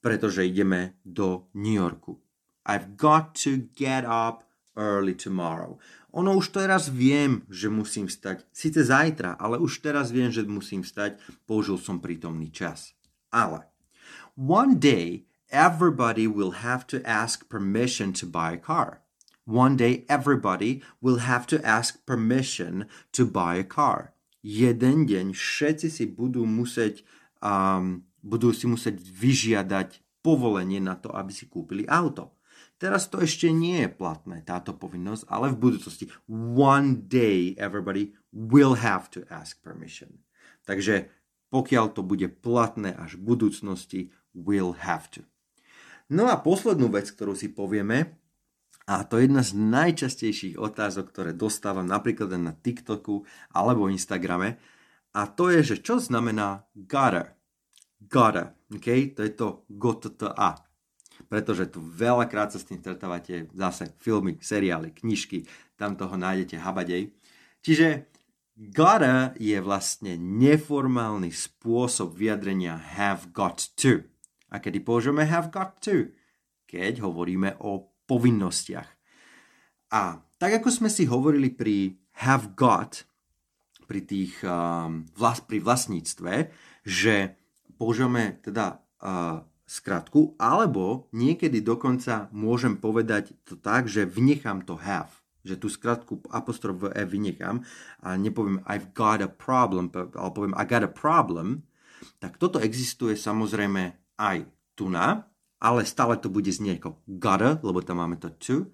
pretože 0.01 0.49
ideme 0.49 0.97
do 1.05 1.53
New 1.53 1.77
Yorku. 1.77 2.28
I've 2.65 2.97
got 2.97 3.35
to 3.45 3.69
get 3.75 4.05
up 4.05 4.43
early 4.75 5.15
tomorrow. 5.15 5.77
Ono 6.13 6.33
už 6.41 6.57
teraz 6.57 6.89
viem, 6.89 7.45
že 7.53 7.69
musím 7.69 8.09
vstať. 8.09 8.41
Sice 8.49 8.81
zajtra, 8.81 9.37
ale 9.37 9.61
už 9.61 9.85
teraz 9.85 10.09
viem, 10.09 10.33
že 10.33 10.41
musím 10.41 10.81
vstať. 10.81 11.21
Použil 11.45 11.77
som 11.77 12.01
prítomný 12.01 12.49
čas. 12.49 12.97
Ale 13.29 13.69
one 14.33 14.81
day 14.81 15.29
everybody 15.53 16.25
will 16.25 16.65
have 16.65 16.89
to 16.89 16.97
ask 17.05 17.45
permission 17.45 18.09
to 18.17 18.25
buy 18.25 18.57
a 18.57 18.61
car. 18.61 19.05
One 19.45 19.77
day 19.77 20.05
everybody 20.09 20.81
will 21.01 21.25
have 21.25 21.45
to 21.53 21.57
ask 21.65 22.05
permission 22.05 22.89
to 23.13 23.25
buy 23.25 23.61
a 23.61 23.65
car. 23.65 24.13
Jeden 24.41 25.05
deň 25.05 25.35
všetci 25.35 25.87
si 25.89 26.05
budú 26.09 26.45
musieť, 26.45 27.05
um, 27.41 28.05
budú 28.25 28.49
si 28.49 28.65
musieť 28.65 28.97
vyžiadať 28.97 30.21
povolenie 30.25 30.81
na 30.81 30.97
to, 30.97 31.11
aby 31.13 31.33
si 31.33 31.45
kúpili 31.45 31.85
auto. 31.85 32.38
Teraz 32.79 33.11
to 33.11 33.19
ešte 33.19 33.51
nie 33.51 33.83
je 33.83 33.91
platné, 33.91 34.39
táto 34.47 34.71
povinnosť, 34.71 35.27
ale 35.27 35.51
v 35.51 35.59
budúcnosti 35.67 36.07
one 36.55 37.03
day 37.11 37.51
everybody 37.59 38.15
will 38.31 38.79
have 38.79 39.11
to 39.11 39.27
ask 39.27 39.59
permission. 39.59 40.23
Takže 40.63 41.11
pokiaľ 41.51 41.85
to 41.91 42.01
bude 42.05 42.39
platné 42.39 42.95
až 42.95 43.19
v 43.19 43.35
budúcnosti, 43.35 44.01
will 44.31 44.79
have 44.79 45.11
to. 45.11 45.27
No 46.07 46.31
a 46.31 46.39
poslednú 46.39 46.87
vec, 46.89 47.11
ktorú 47.11 47.35
si 47.35 47.51
povieme, 47.51 48.15
a 48.89 49.05
to 49.05 49.21
je 49.21 49.29
jedna 49.29 49.45
z 49.45 49.53
najčastejších 49.53 50.55
otázok, 50.57 51.13
ktoré 51.13 51.31
dostávam 51.37 51.85
napríklad 51.85 52.33
na 52.41 52.57
TikToku 52.57 53.21
alebo 53.53 53.85
Instagrame. 53.85 54.57
A 55.13 55.29
to 55.29 55.53
je, 55.53 55.61
že 55.61 55.85
čo 55.85 56.01
znamená 56.01 56.65
gotta. 56.73 57.37
Gotta. 58.01 58.57
Okay? 58.73 59.13
To 59.13 59.21
je 59.21 59.31
to 59.37 59.47
gotta. 59.69 60.68
Pretože 61.29 61.69
tu 61.69 61.79
veľakrát 61.79 62.49
sa 62.49 62.57
s 62.57 62.65
tým 62.65 62.81
stretávate 62.81 63.47
zase 63.53 63.93
filmy, 64.01 64.41
seriály, 64.41 64.91
knižky, 64.97 65.45
tam 65.77 65.93
toho 65.93 66.17
nájdete 66.17 66.57
habadej. 66.57 67.13
Čiže 67.61 68.09
gotta 68.57 69.37
je 69.37 69.61
vlastne 69.61 70.17
neformálny 70.17 71.29
spôsob 71.29 72.17
vyjadrenia 72.17 72.75
have 72.75 73.29
got 73.29 73.61
to. 73.77 74.03
A 74.49 74.57
kedy 74.57 74.81
použijeme 74.81 75.23
have 75.23 75.53
got 75.53 75.77
to? 75.85 76.09
Keď 76.65 77.05
hovoríme 77.05 77.61
o 77.61 77.93
povinnostiach. 78.09 78.89
A 79.93 80.17
tak 80.41 80.61
ako 80.61 80.69
sme 80.73 80.89
si 80.89 81.05
hovorili 81.05 81.53
pri 81.53 81.93
have 82.25 82.57
got, 82.57 83.05
pri, 83.89 84.05
tých, 84.05 84.37
um, 84.45 85.05
vlas, 85.17 85.41
pri 85.41 85.61
vlastníctve, 85.61 86.33
že 86.85 87.33
používame 87.73 88.37
teda 88.45 88.77
uh, 89.01 89.41
skratku, 89.69 90.33
alebo 90.41 91.05
niekedy 91.13 91.61
dokonca 91.61 92.25
môžem 92.33 92.73
povedať 92.73 93.37
to 93.45 93.53
tak, 93.53 93.85
že 93.85 94.09
vynechám 94.09 94.65
to 94.65 94.73
have 94.81 95.13
že 95.39 95.55
tú 95.55 95.71
skratku 95.71 96.19
apostrof 96.29 96.83
v 96.83 96.91
E 96.93 97.03
vynechám 97.07 97.63
a 98.03 98.19
nepoviem 98.19 98.59
I've 98.67 98.91
got 98.91 99.23
a 99.23 99.31
problem, 99.31 99.87
ale 99.89 100.29
poviem 100.35 100.53
I 100.55 100.67
got 100.67 100.83
a 100.83 100.91
problem, 100.91 101.63
tak 102.19 102.35
toto 102.35 102.59
existuje 102.59 103.15
samozrejme 103.15 103.95
aj 104.19 104.43
tu 104.75 104.91
na, 104.91 105.27
ale 105.59 105.83
stále 105.87 106.15
to 106.19 106.31
bude 106.31 106.47
znieť 106.47 106.83
ako 106.83 106.91
gotta, 107.07 107.59
lebo 107.63 107.83
tam 107.83 108.03
máme 108.03 108.19
to 108.19 108.31
to. 108.39 108.67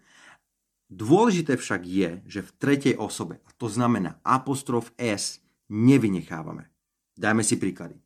Dôležité 0.86 1.58
však 1.58 1.82
je, 1.82 2.22
že 2.30 2.46
v 2.46 2.52
tretej 2.62 2.94
osobe, 3.02 3.42
a 3.42 3.50
to 3.58 3.66
znamená 3.66 4.22
apostrof 4.22 4.94
S, 5.02 5.42
nevynechávame. 5.70 6.70
Dajme 7.18 7.42
si 7.42 7.58
príklady. 7.58 7.98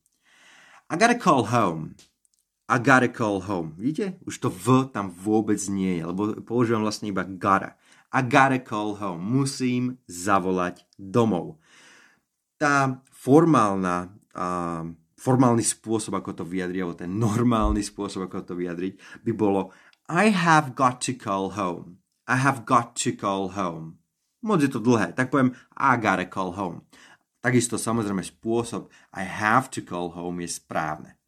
I 0.88 0.96
gotta 0.96 1.20
call 1.20 1.52
home. 1.52 2.00
I 2.70 2.78
gotta 2.78 3.10
call 3.10 3.42
home. 3.42 3.74
Vidíte? 3.82 4.22
Už 4.30 4.38
to 4.38 4.54
V 4.54 4.94
tam 4.94 5.10
vôbec 5.10 5.58
nie 5.74 5.98
je, 5.98 6.04
lebo 6.06 6.38
používam 6.46 6.86
vlastne 6.86 7.10
iba 7.10 7.26
gotta. 7.26 7.74
I 8.14 8.22
gotta 8.22 8.62
call 8.62 8.94
home. 8.94 9.26
Musím 9.26 9.98
zavolať 10.06 10.86
domov. 11.02 11.58
Tá 12.62 13.02
formálna 13.10 14.14
uh, 14.38 14.86
formálny 15.20 15.66
spôsob, 15.66 16.16
ako 16.16 16.32
to 16.32 16.44
vyjadriť, 16.48 16.80
alebo 16.80 16.96
ten 16.96 17.12
normálny 17.12 17.84
spôsob, 17.84 18.32
ako 18.32 18.48
to 18.48 18.56
vyjadriť, 18.56 19.26
by 19.26 19.32
bolo 19.36 19.76
I 20.08 20.32
have 20.32 20.74
got 20.78 21.04
to 21.10 21.14
call 21.14 21.54
home. 21.60 22.00
I 22.30 22.40
have 22.40 22.64
got 22.70 22.96
to 23.04 23.12
call 23.12 23.58
home. 23.58 24.00
Moc 24.40 24.64
je 24.64 24.72
to 24.72 24.80
dlhé, 24.80 25.12
tak 25.18 25.34
poviem 25.34 25.52
I 25.76 26.00
gotta 26.00 26.24
call 26.24 26.56
home. 26.56 26.88
Takisto 27.44 27.76
samozrejme 27.76 28.24
spôsob 28.24 28.88
I 29.12 29.28
have 29.28 29.68
to 29.76 29.84
call 29.84 30.16
home 30.16 30.40
je 30.40 30.50
správne. 30.56 31.19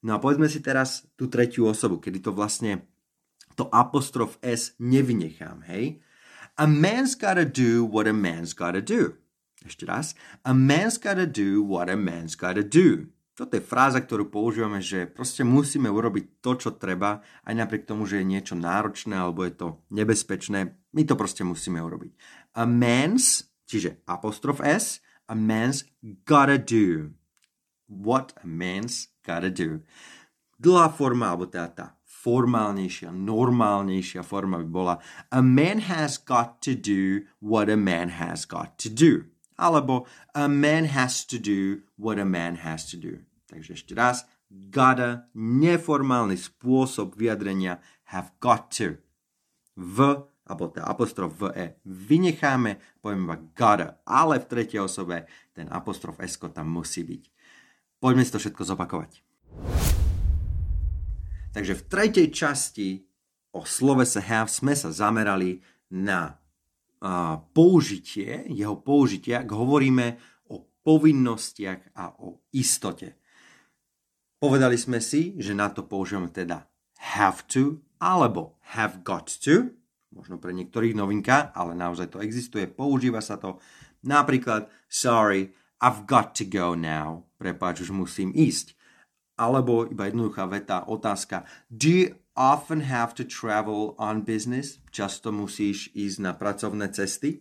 No 0.00 0.16
a 0.16 0.22
povedzme 0.22 0.48
si 0.48 0.64
teraz 0.64 1.04
tú 1.16 1.28
tretiu 1.28 1.68
osobu, 1.68 2.00
kedy 2.00 2.24
to 2.24 2.32
vlastne 2.32 2.88
to 3.58 3.68
apostrof 3.68 4.40
S 4.40 4.72
nevynechám, 4.80 5.60
hej? 5.68 6.00
A 6.56 6.64
man's 6.64 7.12
gotta 7.12 7.44
do 7.44 7.84
what 7.84 8.08
a 8.08 8.16
man's 8.16 8.56
gotta 8.56 8.80
do. 8.80 9.20
Ešte 9.60 9.84
raz. 9.84 10.16
A 10.40 10.56
man's 10.56 10.96
gotta 10.96 11.28
do 11.28 11.60
what 11.60 11.92
a 11.92 11.96
man's 11.96 12.32
gotta 12.32 12.64
do. 12.64 13.12
Toto 13.36 13.56
je 13.56 13.64
fráza, 13.64 14.00
ktorú 14.04 14.28
používame, 14.28 14.84
že 14.84 15.08
proste 15.08 15.44
musíme 15.44 15.88
urobiť 15.88 16.44
to, 16.44 16.60
čo 16.60 16.70
treba, 16.76 17.24
aj 17.44 17.54
napriek 17.56 17.88
tomu, 17.88 18.04
že 18.04 18.20
je 18.20 18.28
niečo 18.28 18.56
náročné 18.56 19.16
alebo 19.16 19.44
je 19.48 19.52
to 19.56 19.68
nebezpečné. 19.92 20.76
My 20.92 21.02
to 21.08 21.16
proste 21.16 21.44
musíme 21.44 21.80
urobiť. 21.80 22.12
A 22.56 22.68
man's, 22.68 23.48
čiže 23.64 24.04
apostrof 24.04 24.60
S, 24.60 25.00
a 25.28 25.36
man's 25.36 25.86
gotta 26.24 26.56
do. 26.56 27.14
What 27.86 28.34
a 28.40 28.44
man's 28.48 29.09
gotta 29.24 29.50
do. 29.50 29.80
Dlhá 30.60 30.92
forma, 30.92 31.32
alebo 31.32 31.48
teda 31.48 31.68
tá 31.72 31.86
formálnejšia, 32.20 33.08
normálnejšia 33.08 34.20
forma 34.20 34.60
by 34.60 34.68
bola 34.68 34.94
A 35.32 35.40
man 35.40 35.88
has 35.88 36.20
got 36.20 36.60
to 36.60 36.76
do 36.76 37.24
what 37.40 37.72
a 37.72 37.80
man 37.80 38.20
has 38.20 38.44
got 38.44 38.76
to 38.76 38.92
do. 38.92 39.32
Alebo 39.56 40.04
a 40.36 40.48
man 40.48 40.88
has 40.92 41.24
to 41.28 41.40
do 41.40 41.84
what 41.96 42.20
a 42.20 42.28
man 42.28 42.60
has 42.60 42.88
to 42.92 42.96
do. 43.00 43.24
Takže 43.48 43.76
ešte 43.76 43.92
raz, 43.96 44.28
gotta, 44.48 45.28
neformálny 45.36 46.36
spôsob 46.36 47.16
vyjadrenia 47.16 47.80
have 48.12 48.36
got 48.40 48.68
to. 48.76 49.00
V 49.76 50.28
alebo 50.50 50.66
ten 50.66 50.82
apostrof 50.82 51.30
v 51.38 51.42
e 51.54 51.66
vynecháme, 51.86 52.98
povieme 52.98 53.22
iba 53.30 53.38
gotta, 53.54 54.02
ale 54.02 54.42
v 54.42 54.48
tretej 54.50 54.82
osobe 54.82 55.30
ten 55.54 55.70
apostrof 55.70 56.18
s 56.18 56.34
tam 56.40 56.66
musí 56.66 57.06
byť. 57.06 57.22
Poďme 58.00 58.24
si 58.24 58.32
to 58.32 58.40
všetko 58.40 58.64
zopakovať. 58.64 59.20
Takže 61.52 61.72
v 61.76 61.82
tretej 61.84 62.28
časti 62.32 62.88
o 63.52 63.68
slovese 63.68 64.24
have 64.24 64.48
sme 64.48 64.72
sa 64.72 64.88
zamerali 64.88 65.60
na 65.92 66.32
uh, 66.32 67.36
použitie, 67.52 68.48
jeho 68.48 68.80
použitie, 68.80 69.36
ak 69.36 69.52
hovoríme 69.52 70.16
o 70.48 70.64
povinnostiach 70.80 71.92
a 71.92 72.16
o 72.24 72.40
istote. 72.56 73.20
Povedali 74.40 74.80
sme 74.80 75.04
si, 75.04 75.36
že 75.36 75.52
na 75.52 75.68
to 75.68 75.84
používame 75.84 76.32
teda 76.32 76.64
have 77.12 77.44
to 77.52 77.84
alebo 78.00 78.56
have 78.72 79.04
got 79.04 79.28
to, 79.28 79.76
možno 80.08 80.40
pre 80.40 80.56
niektorých 80.56 80.96
novinka, 80.96 81.52
ale 81.52 81.76
naozaj 81.76 82.16
to 82.16 82.24
existuje, 82.24 82.64
používa 82.64 83.20
sa 83.20 83.36
to. 83.36 83.60
Napríklad, 84.00 84.72
sorry, 84.88 85.52
I've 85.80 86.04
got 86.04 86.36
to 86.36 86.44
go 86.44 86.76
now, 86.76 87.24
prepáč, 87.40 87.88
už 87.88 87.90
musím 87.96 88.36
ísť. 88.36 88.76
Alebo 89.40 89.88
iba 89.88 90.04
jednoduchá 90.04 90.44
veta, 90.44 90.84
otázka, 90.84 91.48
do 91.72 91.88
you 91.88 92.06
often 92.36 92.84
have 92.84 93.16
to 93.16 93.24
travel 93.24 93.96
on 93.96 94.20
business? 94.20 94.84
Často 94.92 95.32
musíš 95.32 95.88
ísť 95.96 96.16
na 96.20 96.32
pracovné 96.36 96.92
cesty? 96.92 97.40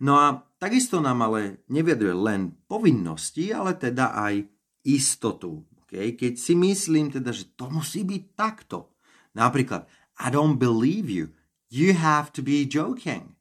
No 0.00 0.16
a 0.16 0.46
takisto 0.56 1.02
nám 1.02 1.26
ale 1.26 1.66
nevieduje 1.68 2.14
len 2.14 2.54
povinnosti, 2.70 3.50
ale 3.50 3.76
teda 3.76 4.16
aj 4.16 4.46
istotu. 4.86 5.66
Okay? 5.84 6.14
Keď 6.14 6.38
si 6.38 6.54
myslím 6.56 7.10
teda, 7.10 7.34
že 7.34 7.52
to 7.58 7.68
musí 7.68 8.06
byť 8.06 8.22
takto. 8.38 8.94
Napríklad, 9.36 9.90
I 10.22 10.30
don't 10.30 10.56
believe 10.56 11.10
you. 11.10 11.34
You 11.70 11.94
have 11.98 12.32
to 12.38 12.42
be 12.42 12.64
joking. 12.64 13.34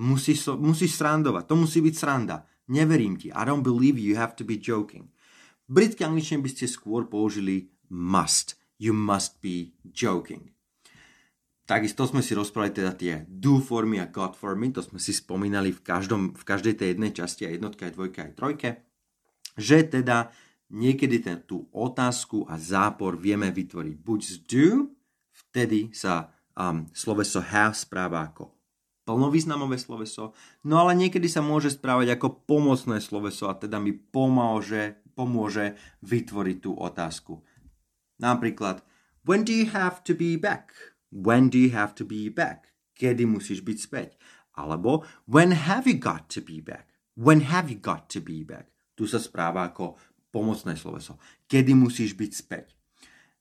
Musíš, 0.00 0.48
so, 0.48 0.56
musíš 0.56 0.96
srandovať. 0.96 1.44
To 1.46 1.56
musí 1.56 1.84
byť 1.84 1.94
sranda. 1.94 2.49
Neverím 2.70 3.18
ti. 3.18 3.34
I 3.34 3.42
don't 3.42 3.66
believe 3.66 3.98
you. 3.98 4.14
You 4.14 4.16
have 4.16 4.38
to 4.38 4.46
be 4.46 4.54
joking. 4.54 5.10
V 5.66 5.82
britskej 5.82 6.06
angličtine 6.06 6.42
by 6.42 6.50
ste 6.50 6.70
skôr 6.70 7.10
použili 7.10 7.74
must. 7.90 8.54
You 8.78 8.94
must 8.94 9.42
be 9.42 9.74
joking. 9.90 10.54
Takisto 11.66 12.02
sme 12.02 12.18
si 12.18 12.34
rozprávali 12.34 12.74
teda 12.74 12.92
tie 12.98 13.14
do 13.30 13.62
formy 13.62 14.02
a 14.02 14.10
got 14.10 14.34
formy, 14.34 14.74
to 14.74 14.82
sme 14.82 14.98
si 14.98 15.14
spomínali 15.14 15.70
v, 15.70 15.78
každom, 15.86 16.34
v 16.34 16.42
každej 16.42 16.74
tej 16.74 16.88
jednej 16.94 17.14
časti, 17.14 17.46
aj 17.46 17.54
jednotke, 17.62 17.86
aj 17.86 17.94
dvojke, 17.94 18.18
aj 18.26 18.32
trojke, 18.34 18.70
že 19.54 19.86
teda 19.86 20.34
niekedy 20.74 21.22
ten, 21.22 21.46
tú 21.46 21.70
otázku 21.70 22.42
a 22.50 22.58
zápor 22.58 23.14
vieme 23.14 23.54
vytvoriť 23.54 23.96
buď 24.02 24.18
z 24.18 24.34
do, 24.50 24.66
vtedy 25.30 25.94
sa 25.94 26.34
um, 26.58 26.90
sloveso 26.90 27.38
have 27.38 27.78
správa 27.78 28.26
ako 28.26 28.59
plnovýznamové 29.10 29.74
sloveso, 29.74 30.38
no 30.62 30.78
ale 30.78 30.94
niekedy 30.94 31.26
sa 31.26 31.42
môže 31.42 31.74
správať 31.74 32.14
ako 32.14 32.46
pomocné 32.46 33.02
sloveso 33.02 33.50
a 33.50 33.58
teda 33.58 33.82
mi 33.82 33.90
pomôže, 33.90 35.02
pomôže 35.18 35.74
vytvoriť 36.06 36.56
tú 36.62 36.78
otázku. 36.78 37.42
Napríklad, 38.22 38.86
when 39.26 39.42
do 39.42 39.50
you 39.50 39.66
have 39.74 40.06
to 40.06 40.14
be 40.14 40.38
back? 40.38 40.94
When 41.10 41.50
do 41.50 41.58
you 41.58 41.74
have 41.74 41.98
to 41.98 42.06
be 42.06 42.30
back? 42.30 42.70
Kedy 42.94 43.26
musíš 43.26 43.66
byť 43.66 43.78
späť? 43.82 44.10
Alebo, 44.54 45.02
when 45.26 45.50
have 45.66 45.90
you 45.90 45.98
got 45.98 46.30
to 46.30 46.38
be 46.38 46.62
back? 46.62 46.86
When 47.18 47.50
have 47.50 47.66
you 47.66 47.82
got 47.82 48.06
to 48.14 48.22
be 48.22 48.46
back? 48.46 48.70
Tu 48.94 49.10
sa 49.10 49.18
správa 49.18 49.66
ako 49.66 49.98
pomocné 50.30 50.78
sloveso. 50.78 51.18
Kedy 51.50 51.74
musíš 51.74 52.14
byť 52.14 52.30
späť? 52.30 52.66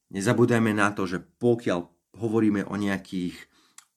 Nezabúdajme 0.10 0.74
na 0.74 0.90
to, 0.98 1.06
že 1.06 1.22
pokiaľ 1.22 1.86
hovoríme 2.18 2.66
o 2.66 2.74
nejakých 2.74 3.38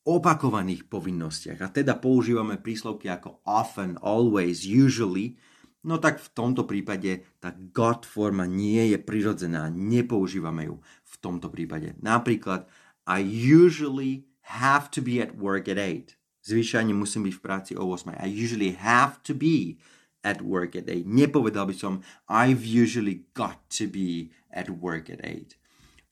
opakovaných 0.03 0.91
povinnostiach 0.91 1.63
a 1.63 1.69
teda 1.71 1.99
používame 1.99 2.59
príslovky 2.59 3.07
ako 3.07 3.43
often, 3.47 3.99
always, 4.03 4.67
usually, 4.67 5.38
No 5.83 5.99
tak 5.99 6.23
v 6.23 6.31
tomto 6.31 6.62
prípade 6.62 7.27
tá 7.43 7.51
got 7.75 8.07
forma 8.07 8.47
nie 8.47 8.95
je 8.95 8.99
prirodzená, 9.03 9.67
nepoužívame 9.67 10.71
ju 10.71 10.79
v 11.03 11.15
tomto 11.19 11.51
prípade. 11.51 11.99
Napríklad 11.99 12.71
I 13.03 13.19
usually 13.27 14.31
have 14.47 14.95
to 14.95 15.03
be 15.03 15.19
at 15.19 15.35
work 15.35 15.67
at 15.67 15.79
8. 15.79 16.15
Zvyčajne 16.43 16.95
musím 16.95 17.27
byť 17.27 17.35
v 17.35 17.43
práci 17.43 17.73
o 17.75 17.83
8. 17.91 18.15
I 18.15 18.31
usually 18.31 18.79
have 18.79 19.19
to 19.27 19.35
be 19.35 19.83
at 20.23 20.38
work 20.38 20.79
at 20.79 20.87
8. 20.87 21.03
Nepovedal 21.03 21.67
by 21.67 21.75
som 21.75 22.07
I've 22.31 22.62
usually 22.62 23.27
got 23.35 23.59
to 23.75 23.91
be 23.91 24.31
at 24.55 24.71
work 24.71 25.11
at 25.11 25.19
8. 25.19 25.59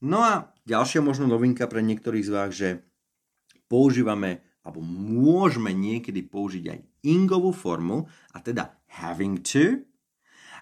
No 0.03 0.27
a 0.27 0.51
ďalšia 0.67 0.99
možno 0.99 1.31
novinka 1.31 1.71
pre 1.71 1.79
niektorých 1.79 2.27
z 2.27 2.31
vás, 2.35 2.51
že 2.59 2.83
používame 3.71 4.43
alebo 4.67 4.83
môžeme 4.85 5.73
niekedy 5.73 6.27
použiť 6.27 6.65
aj 6.69 6.79
ingovú 7.07 7.55
formu, 7.55 8.11
a 8.37 8.45
teda 8.45 8.77
having 8.91 9.41
to, 9.41 9.87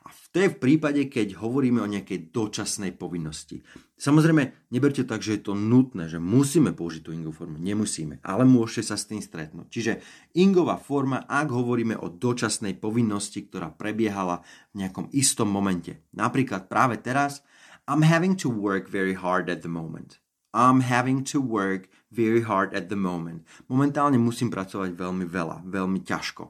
a 0.07 0.15
to 0.33 0.41
je 0.41 0.55
v 0.55 0.61
prípade, 0.61 1.03
keď 1.13 1.37
hovoríme 1.37 1.85
o 1.85 1.91
nejakej 1.91 2.33
dočasnej 2.33 2.97
povinnosti. 2.97 3.61
Samozrejme, 3.99 4.71
neberte 4.73 5.05
tak, 5.05 5.21
že 5.21 5.37
je 5.37 5.51
to 5.51 5.53
nutné, 5.53 6.09
že 6.09 6.17
musíme 6.17 6.73
použiť 6.73 7.03
tú 7.05 7.11
ingovú 7.13 7.45
formu. 7.45 7.61
Nemusíme, 7.61 8.23
ale 8.25 8.49
môžete 8.49 8.89
sa 8.89 8.97
s 8.97 9.05
tým 9.05 9.21
stretnúť. 9.21 9.69
Čiže 9.69 9.93
ingová 10.39 10.81
forma, 10.81 11.29
ak 11.29 11.53
hovoríme 11.53 11.99
o 11.99 12.09
dočasnej 12.09 12.81
povinnosti, 12.81 13.45
ktorá 13.45 13.69
prebiehala 13.69 14.41
v 14.73 14.87
nejakom 14.87 15.13
istom 15.13 15.51
momente. 15.51 16.01
Napríklad 16.17 16.73
práve 16.73 16.97
teraz, 17.03 17.45
I'm 17.85 18.01
having 18.01 18.39
to 18.41 18.49
work 18.49 18.89
very 18.89 19.13
hard 19.13 19.53
at 19.53 19.61
the 19.61 19.73
moment. 19.73 20.23
I'm 20.55 20.81
having 20.81 21.25
to 21.33 21.41
work 21.41 21.93
very 22.09 22.41
hard 22.43 22.73
at 22.73 22.89
the 22.89 22.97
moment. 22.97 23.45
Momentálne 23.69 24.17
musím 24.17 24.49
pracovať 24.49 24.97
veľmi 24.97 25.29
veľa, 25.29 25.69
veľmi 25.69 26.01
ťažko. 26.05 26.49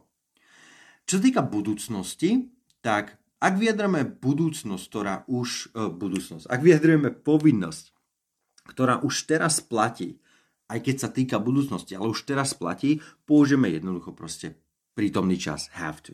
Čo 1.08 1.12
sa 1.18 1.22
týka 1.24 1.42
budúcnosti, 1.42 2.52
tak 2.84 3.18
ak 3.38 3.54
vyjadreme 3.58 4.06
budúcnosť, 4.18 4.84
ktorá 4.90 5.14
už... 5.30 5.72
Uh, 5.74 5.90
budúcnosť. 5.90 6.50
Ak 6.50 6.60
vyjadrujeme 6.62 7.10
povinnosť, 7.14 7.84
ktorá 8.70 9.00
už 9.00 9.30
teraz 9.30 9.62
platí, 9.62 10.18
aj 10.68 10.84
keď 10.84 10.96
sa 11.00 11.08
týka 11.08 11.40
budúcnosti, 11.40 11.96
ale 11.96 12.12
už 12.12 12.28
teraz 12.28 12.52
platí, 12.52 13.00
použijeme 13.24 13.72
jednoducho 13.72 14.12
proste 14.12 14.58
prítomný 14.92 15.40
čas 15.40 15.72
have 15.72 16.04
to. 16.04 16.12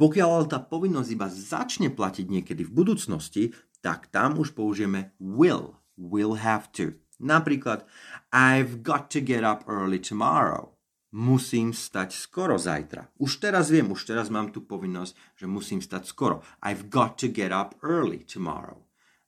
Pokiaľ 0.00 0.28
ale 0.32 0.46
tá 0.48 0.58
povinnosť 0.62 1.10
iba 1.12 1.28
začne 1.28 1.88
platiť 1.92 2.26
niekedy 2.30 2.62
v 2.64 2.72
budúcnosti, 2.72 3.52
tak 3.84 4.08
tam 4.08 4.38
už 4.38 4.54
použijeme 4.54 5.12
will, 5.20 5.76
will 5.98 6.38
have 6.38 6.70
to. 6.72 6.96
Napríklad, 7.22 7.86
I've 8.34 8.82
got 8.82 9.08
to 9.14 9.22
get 9.22 9.46
up 9.46 9.62
early 9.70 10.02
tomorrow. 10.02 10.74
Musím 11.12 11.76
stať 11.76 12.16
skoro 12.16 12.56
zajtra. 12.56 13.12
Už 13.20 13.38
teraz 13.38 13.68
viem, 13.68 13.86
už 13.92 14.08
teraz 14.08 14.32
mám 14.32 14.48
tú 14.50 14.64
povinnosť, 14.64 15.38
že 15.38 15.46
musím 15.46 15.84
stať 15.84 16.08
skoro. 16.08 16.40
I've 16.64 16.88
got 16.88 17.20
to 17.20 17.28
get 17.28 17.52
up 17.52 17.76
early 17.84 18.24
tomorrow. 18.24 18.82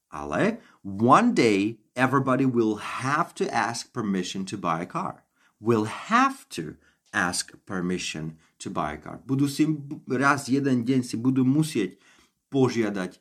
Ale 0.08 0.64
one 0.80 1.36
day 1.36 1.78
everybody 1.92 2.48
will 2.48 2.80
have 3.04 3.36
to 3.36 3.44
ask 3.52 3.92
permission 3.92 4.48
to 4.48 4.56
buy 4.56 4.82
a 4.82 4.88
car. 4.88 5.28
Will 5.60 5.84
have 5.84 6.48
to 6.56 6.80
ask 7.12 7.52
permission 7.68 8.40
to 8.58 8.72
buy 8.72 8.96
a 8.96 9.00
car. 9.00 9.20
Budú 9.28 9.44
si 9.44 9.68
raz 10.08 10.48
jeden 10.48 10.88
deň 10.88 11.04
si 11.04 11.20
budú 11.20 11.44
musieť 11.44 12.00
požiadať 12.48 13.20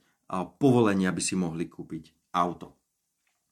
povolenie, 0.57 1.05
aby 1.05 1.19
si 1.19 1.35
mohli 1.35 1.67
kúpiť 1.67 2.31
auto. 2.31 2.82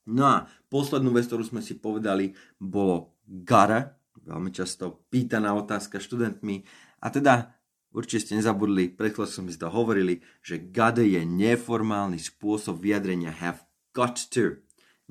No 0.10 0.26
a 0.26 0.38
poslednú 0.72 1.14
vec, 1.14 1.30
ktorú 1.30 1.46
sme 1.46 1.62
si 1.62 1.78
povedali, 1.78 2.34
bolo 2.58 3.22
gotta, 3.26 3.98
veľmi 4.26 4.50
často 4.50 5.06
pýtaná 5.14 5.54
otázka 5.54 6.02
študentmi. 6.02 6.66
A 7.02 7.10
teda 7.14 7.54
určite 7.94 8.26
ste 8.26 8.34
nezabudli, 8.38 8.90
pred 8.90 9.14
sme 9.14 9.54
si 9.54 9.60
to 9.62 9.70
hovorili, 9.70 10.22
že 10.42 10.62
gotta 10.74 11.06
je 11.06 11.22
neformálny 11.22 12.18
spôsob 12.18 12.82
vyjadrenia 12.82 13.30
have 13.30 13.62
got 13.94 14.18
to. 14.34 14.62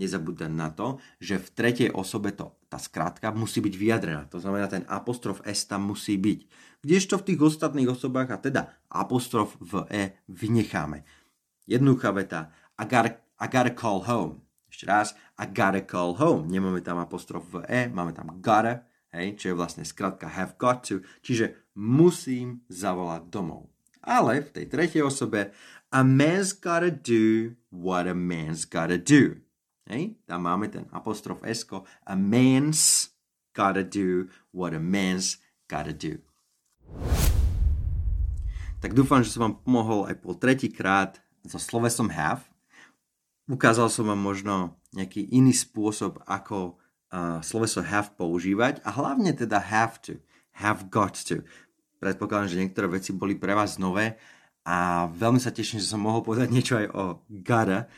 Nezabúdať 0.01 0.49
na 0.49 0.73
to, 0.73 0.97
že 1.21 1.37
v 1.37 1.49
tretej 1.53 1.91
osobe 1.93 2.33
to, 2.33 2.57
tá 2.73 2.81
skratka 2.81 3.37
musí 3.37 3.61
byť 3.61 3.75
vyjadrená. 3.77 4.23
To 4.33 4.41
znamená, 4.41 4.65
ten 4.65 4.89
apostrof 4.89 5.45
S 5.45 5.69
tam 5.69 5.93
musí 5.93 6.17
byť. 6.17 6.41
Kdežto 6.81 7.21
v 7.21 7.27
tých 7.29 7.41
ostatných 7.45 7.93
osobách, 7.93 8.33
a 8.33 8.41
teda 8.41 8.63
apostrof 8.89 9.61
v 9.61 9.85
E 9.93 10.03
vynecháme. 10.25 11.05
Jednoduchá 11.69 12.17
veta, 12.17 12.49
I 12.81 12.89
gotta, 12.89 13.21
I 13.37 13.47
gotta 13.53 13.77
call 13.77 14.09
home. 14.09 14.41
Ešte 14.81 14.89
raz, 14.89 15.13
I 15.37 15.45
gotta 15.45 15.85
call 15.85 16.17
home. 16.17 16.49
Nemáme 16.49 16.81
tam 16.81 16.97
apostrof 17.05 17.45
v 17.53 17.69
E, 17.69 17.93
máme 17.93 18.17
tam 18.17 18.33
gotta, 18.41 18.89
hej, 19.13 19.37
čo 19.37 19.53
je 19.53 19.59
vlastne 19.61 19.85
skratka 19.85 20.25
have 20.25 20.57
got 20.57 20.89
to, 20.89 21.05
čiže 21.21 21.69
musím 21.77 22.65
zavolať 22.73 23.29
domov. 23.29 23.69
Ale 24.01 24.41
v 24.41 24.49
tej 24.49 24.73
tretej 24.73 25.05
osobe 25.05 25.53
a 25.93 26.01
man's 26.01 26.57
gotta 26.57 26.89
do 26.89 27.53
what 27.69 28.09
a 28.09 28.17
man's 28.17 28.65
gotta 28.65 28.97
do. 28.97 29.45
Hej, 29.85 30.17
tam 30.25 30.49
máme 30.49 30.73
ten 30.73 30.89
apostrof 30.97 31.45
S, 31.45 31.69
a 32.09 32.17
man's 32.17 33.13
gotta 33.53 33.85
do 33.85 34.33
what 34.49 34.73
a 34.73 34.81
man's 34.81 35.45
gotta 35.69 35.93
do. 35.93 36.25
Tak 38.81 38.97
dúfam, 38.97 39.21
že 39.21 39.29
som 39.29 39.45
vám 39.45 39.61
pomohol 39.61 40.09
aj 40.09 40.17
po 40.25 40.33
tretíkrát 40.33 41.21
so 41.45 41.61
slovesom 41.61 42.09
have 42.09 42.50
ukázal 43.51 43.91
som 43.91 44.07
vám 44.07 44.23
možno 44.23 44.79
nejaký 44.95 45.27
iný 45.35 45.51
spôsob, 45.51 46.23
ako 46.25 46.79
uh, 47.11 47.43
sloveso 47.43 47.83
have 47.83 48.15
používať 48.15 48.81
a 48.87 48.95
hlavne 48.95 49.35
teda 49.35 49.59
have 49.59 49.99
to, 49.99 50.23
have 50.55 50.87
got 50.87 51.19
to. 51.19 51.43
Predpokladám, 51.99 52.49
že 52.49 52.63
niektoré 52.63 52.87
veci 52.89 53.11
boli 53.13 53.37
pre 53.37 53.53
vás 53.53 53.77
nové 53.77 54.17
a 54.65 55.11
veľmi 55.11 55.43
sa 55.43 55.51
teším, 55.53 55.83
že 55.83 55.91
som 55.91 56.01
mohol 56.01 56.23
povedať 56.23 56.49
niečo 56.49 56.79
aj 56.79 56.87
o 56.95 57.05
gotta 57.29 57.91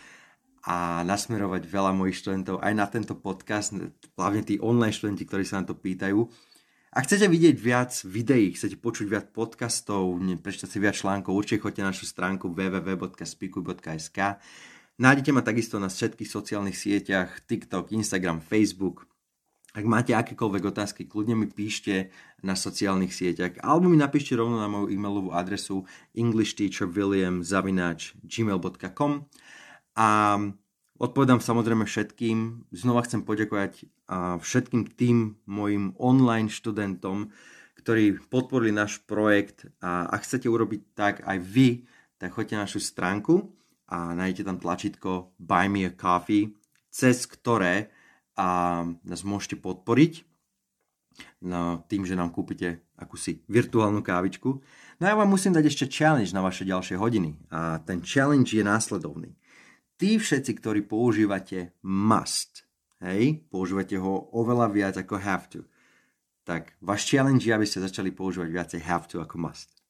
a 0.63 1.03
nasmerovať 1.03 1.67
veľa 1.67 1.93
mojich 1.95 2.23
študentov 2.23 2.63
aj 2.63 2.73
na 2.75 2.87
tento 2.87 3.19
podcast, 3.19 3.75
hlavne 4.15 4.43
tí 4.47 4.63
online 4.63 4.95
študenti, 4.95 5.27
ktorí 5.27 5.43
sa 5.43 5.63
na 5.63 5.69
to 5.71 5.75
pýtajú. 5.75 6.23
Ak 6.93 7.09
chcete 7.09 7.25
vidieť 7.25 7.57
viac 7.57 7.91
videí, 8.05 8.53
chcete 8.53 8.77
počuť 8.77 9.07
viac 9.09 9.27
podcastov, 9.33 10.13
prečítať 10.45 10.69
si 10.69 10.79
viac 10.79 10.93
článkov, 10.93 11.35
určite 11.35 11.65
choďte 11.65 11.83
na 11.83 11.91
našu 11.91 12.05
stránku 12.05 12.53
www.speakuj.sk. 12.53 14.19
Nájdete 15.01 15.33
ma 15.33 15.41
takisto 15.41 15.81
na 15.81 15.89
všetkých 15.89 16.29
sociálnych 16.29 16.77
sieťach, 16.77 17.49
TikTok, 17.49 17.97
Instagram, 17.97 18.45
Facebook. 18.45 19.09
Ak 19.73 19.89
máte 19.89 20.13
akékoľvek 20.13 20.69
otázky, 20.69 21.09
kľudne 21.09 21.33
mi 21.33 21.49
píšte 21.49 22.13
na 22.45 22.53
sociálnych 22.53 23.09
sieťach 23.09 23.57
alebo 23.65 23.89
mi 23.89 23.97
napíšte 23.97 24.37
rovno 24.37 24.61
na 24.61 24.69
moju 24.69 24.93
e-mailovú 24.93 25.33
adresu 25.33 25.89
englishteacherwilliam.gmail.com 26.13 29.13
a 29.97 30.09
odpovedám 31.01 31.41
samozrejme 31.41 31.89
všetkým. 31.89 32.69
Znova 32.69 33.01
chcem 33.09 33.25
poďakovať 33.25 33.89
všetkým 34.45 34.93
tým 34.93 35.41
mojim 35.49 35.97
online 35.97 36.53
študentom, 36.53 37.33
ktorí 37.81 38.21
podporili 38.29 38.77
náš 38.77 39.01
projekt 39.01 39.73
a 39.81 40.05
ak 40.05 40.29
chcete 40.29 40.53
urobiť 40.53 40.81
tak 40.93 41.25
aj 41.25 41.41
vy, 41.41 41.89
tak 42.21 42.37
choďte 42.37 42.61
na 42.61 42.69
našu 42.69 42.85
stránku 42.85 43.57
a 43.93 44.17
nájdete 44.17 44.49
tam 44.49 44.57
tlačítko 44.57 45.37
Buy 45.37 45.69
me 45.69 45.85
a 45.85 45.93
coffee, 45.93 46.57
cez 46.89 47.29
ktoré 47.29 47.93
a 48.41 48.81
nás 49.05 49.21
môžete 49.21 49.61
podporiť 49.61 50.25
no, 51.45 51.85
tým, 51.85 52.09
že 52.09 52.17
nám 52.17 52.33
kúpite 52.33 52.89
akúsi 52.97 53.45
virtuálnu 53.53 54.01
kávičku. 54.01 54.51
No 54.97 55.05
ja 55.05 55.13
vám 55.13 55.29
musím 55.29 55.53
dať 55.53 55.69
ešte 55.69 55.93
challenge 55.93 56.33
na 56.33 56.41
vaše 56.41 56.65
ďalšie 56.65 56.97
hodiny. 56.97 57.37
A 57.53 57.85
ten 57.85 58.01
challenge 58.01 58.57
je 58.57 58.65
následovný. 58.65 59.37
Tí 60.01 60.17
všetci, 60.17 60.57
ktorí 60.57 60.81
používate 60.89 61.77
must, 61.85 62.65
hej, 63.05 63.45
používate 63.53 64.01
ho 64.01 64.33
oveľa 64.33 64.73
viac 64.73 64.95
ako 64.97 65.21
have 65.21 65.47
to, 65.53 65.69
tak 66.43 66.75
váš 66.81 67.07
challenge 67.07 67.45
je, 67.45 67.55
aby 67.55 67.69
ste 67.69 67.85
začali 67.85 68.11
používať 68.11 68.49
viacej 68.51 68.81
have 68.89 69.07
to 69.07 69.21
ako 69.21 69.37
must. 69.39 69.82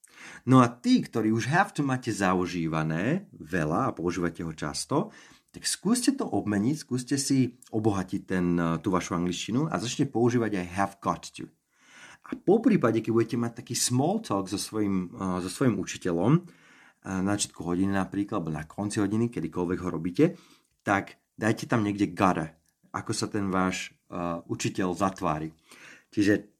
No 0.43 0.59
a 0.59 0.67
tí, 0.67 0.99
ktorí 0.99 1.31
už 1.31 1.47
have 1.51 1.71
to 1.71 1.81
máte 1.85 2.11
zaužívané 2.11 3.27
veľa 3.31 3.91
a 3.91 3.95
používate 3.95 4.43
ho 4.43 4.51
často, 4.51 5.11
tak 5.53 5.69
skúste 5.69 6.17
to 6.17 6.25
obmeniť, 6.25 6.75
skúste 6.81 7.15
si 7.21 7.61
obohatiť 7.69 8.21
ten, 8.25 8.57
eh, 8.57 8.81
tú 8.81 8.89
vašu 8.89 9.13
angličtinu 9.13 9.69
a 9.69 9.77
začne 9.77 10.09
používať 10.09 10.65
aj 10.65 10.67
have 10.73 10.95
got 10.97 11.29
to. 11.29 11.45
A 12.23 12.39
po 12.39 12.63
prípade, 12.63 13.03
keď 13.03 13.11
budete 13.11 13.37
mať 13.37 13.53
taký 13.61 13.75
small 13.75 14.23
talk 14.23 14.47
so 14.47 14.55
svojím, 14.55 15.11
uh, 15.11 15.43
so 15.43 15.51
svojím 15.51 15.75
učiteľom, 15.75 16.31
uh, 16.39 17.19
na 17.19 17.35
začiatku 17.35 17.67
hodiny 17.67 17.91
napríklad, 17.99 18.39
alebo 18.39 18.55
na 18.55 18.63
konci 18.63 19.03
hodiny, 19.03 19.27
kedykoľvek 19.27 19.79
ho 19.83 19.89
robíte, 19.91 20.25
tak 20.87 21.19
dajte 21.35 21.67
tam 21.67 21.83
niekde 21.83 22.15
gotta, 22.15 22.55
ako 22.95 23.11
sa 23.11 23.27
ten 23.27 23.51
váš 23.51 23.91
uh, 24.07 24.39
učiteľ 24.47 24.95
zatvári. 24.95 25.51
Čiže 26.15 26.52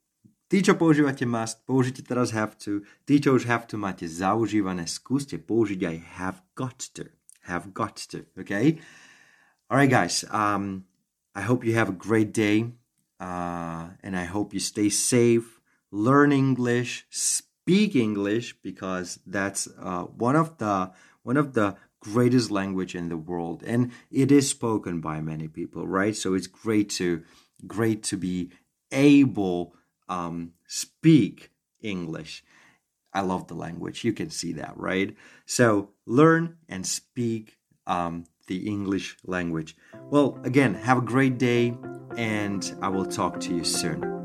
Tí, 0.53 0.61
čo 0.61 0.77
používate 0.77 1.25
must, 1.25 1.65
použite 1.65 2.05
teraz 2.05 2.29
have 2.29 2.53
to. 2.61 2.85
Tí, 3.09 3.17
čo 3.17 3.33
už 3.33 3.49
have 3.49 3.65
to 3.65 3.73
máte 3.73 4.05
zaužívané, 4.05 4.85
skúste 4.85 5.41
použiť 5.41 5.81
aj 5.81 5.97
have 6.21 6.39
got 6.53 6.77
to. 6.93 7.09
Have 7.49 7.73
got 7.73 7.97
to, 8.13 8.29
okay? 8.37 8.77
All 9.73 9.81
right, 9.81 9.89
guys. 9.89 10.21
Um, 10.29 10.85
I 11.33 11.41
hope 11.41 11.65
you 11.65 11.73
have 11.73 11.89
a 11.89 11.97
great 11.97 12.37
day. 12.37 12.69
Uh, 13.17 13.97
and 14.05 14.13
I 14.13 14.29
hope 14.29 14.53
you 14.53 14.61
stay 14.61 14.93
safe, 14.93 15.57
learn 15.89 16.29
English, 16.29 17.09
speak 17.09 17.97
English, 17.97 18.53
because 18.61 19.17
that's 19.25 19.65
uh, 19.81 20.05
one 20.13 20.37
of 20.37 20.61
the 20.61 20.93
one 21.25 21.37
of 21.37 21.57
the 21.57 21.81
greatest 21.97 22.51
language 22.53 22.93
in 22.93 23.09
the 23.09 23.17
world, 23.17 23.63
and 23.65 23.89
it 24.11 24.29
is 24.29 24.53
spoken 24.53 25.01
by 25.01 25.17
many 25.17 25.47
people, 25.47 25.87
right? 25.87 26.13
So 26.13 26.37
it's 26.37 26.45
great 26.45 26.93
to 27.01 27.25
great 27.65 28.03
to 28.13 28.21
be 28.21 28.51
able 28.91 29.73
um, 30.09 30.53
speak 30.67 31.51
English. 31.81 32.43
I 33.13 33.21
love 33.21 33.47
the 33.47 33.53
language. 33.53 34.03
You 34.03 34.13
can 34.13 34.29
see 34.29 34.53
that, 34.53 34.73
right? 34.75 35.15
So 35.45 35.89
learn 36.05 36.57
and 36.67 36.85
speak 36.85 37.57
um, 37.85 38.25
the 38.47 38.67
English 38.67 39.17
language. 39.25 39.75
Well, 40.09 40.39
again, 40.43 40.73
have 40.73 40.97
a 40.97 41.01
great 41.01 41.37
day, 41.37 41.77
and 42.17 42.75
I 42.81 42.89
will 42.89 43.05
talk 43.05 43.39
to 43.41 43.55
you 43.55 43.63
soon. 43.63 44.22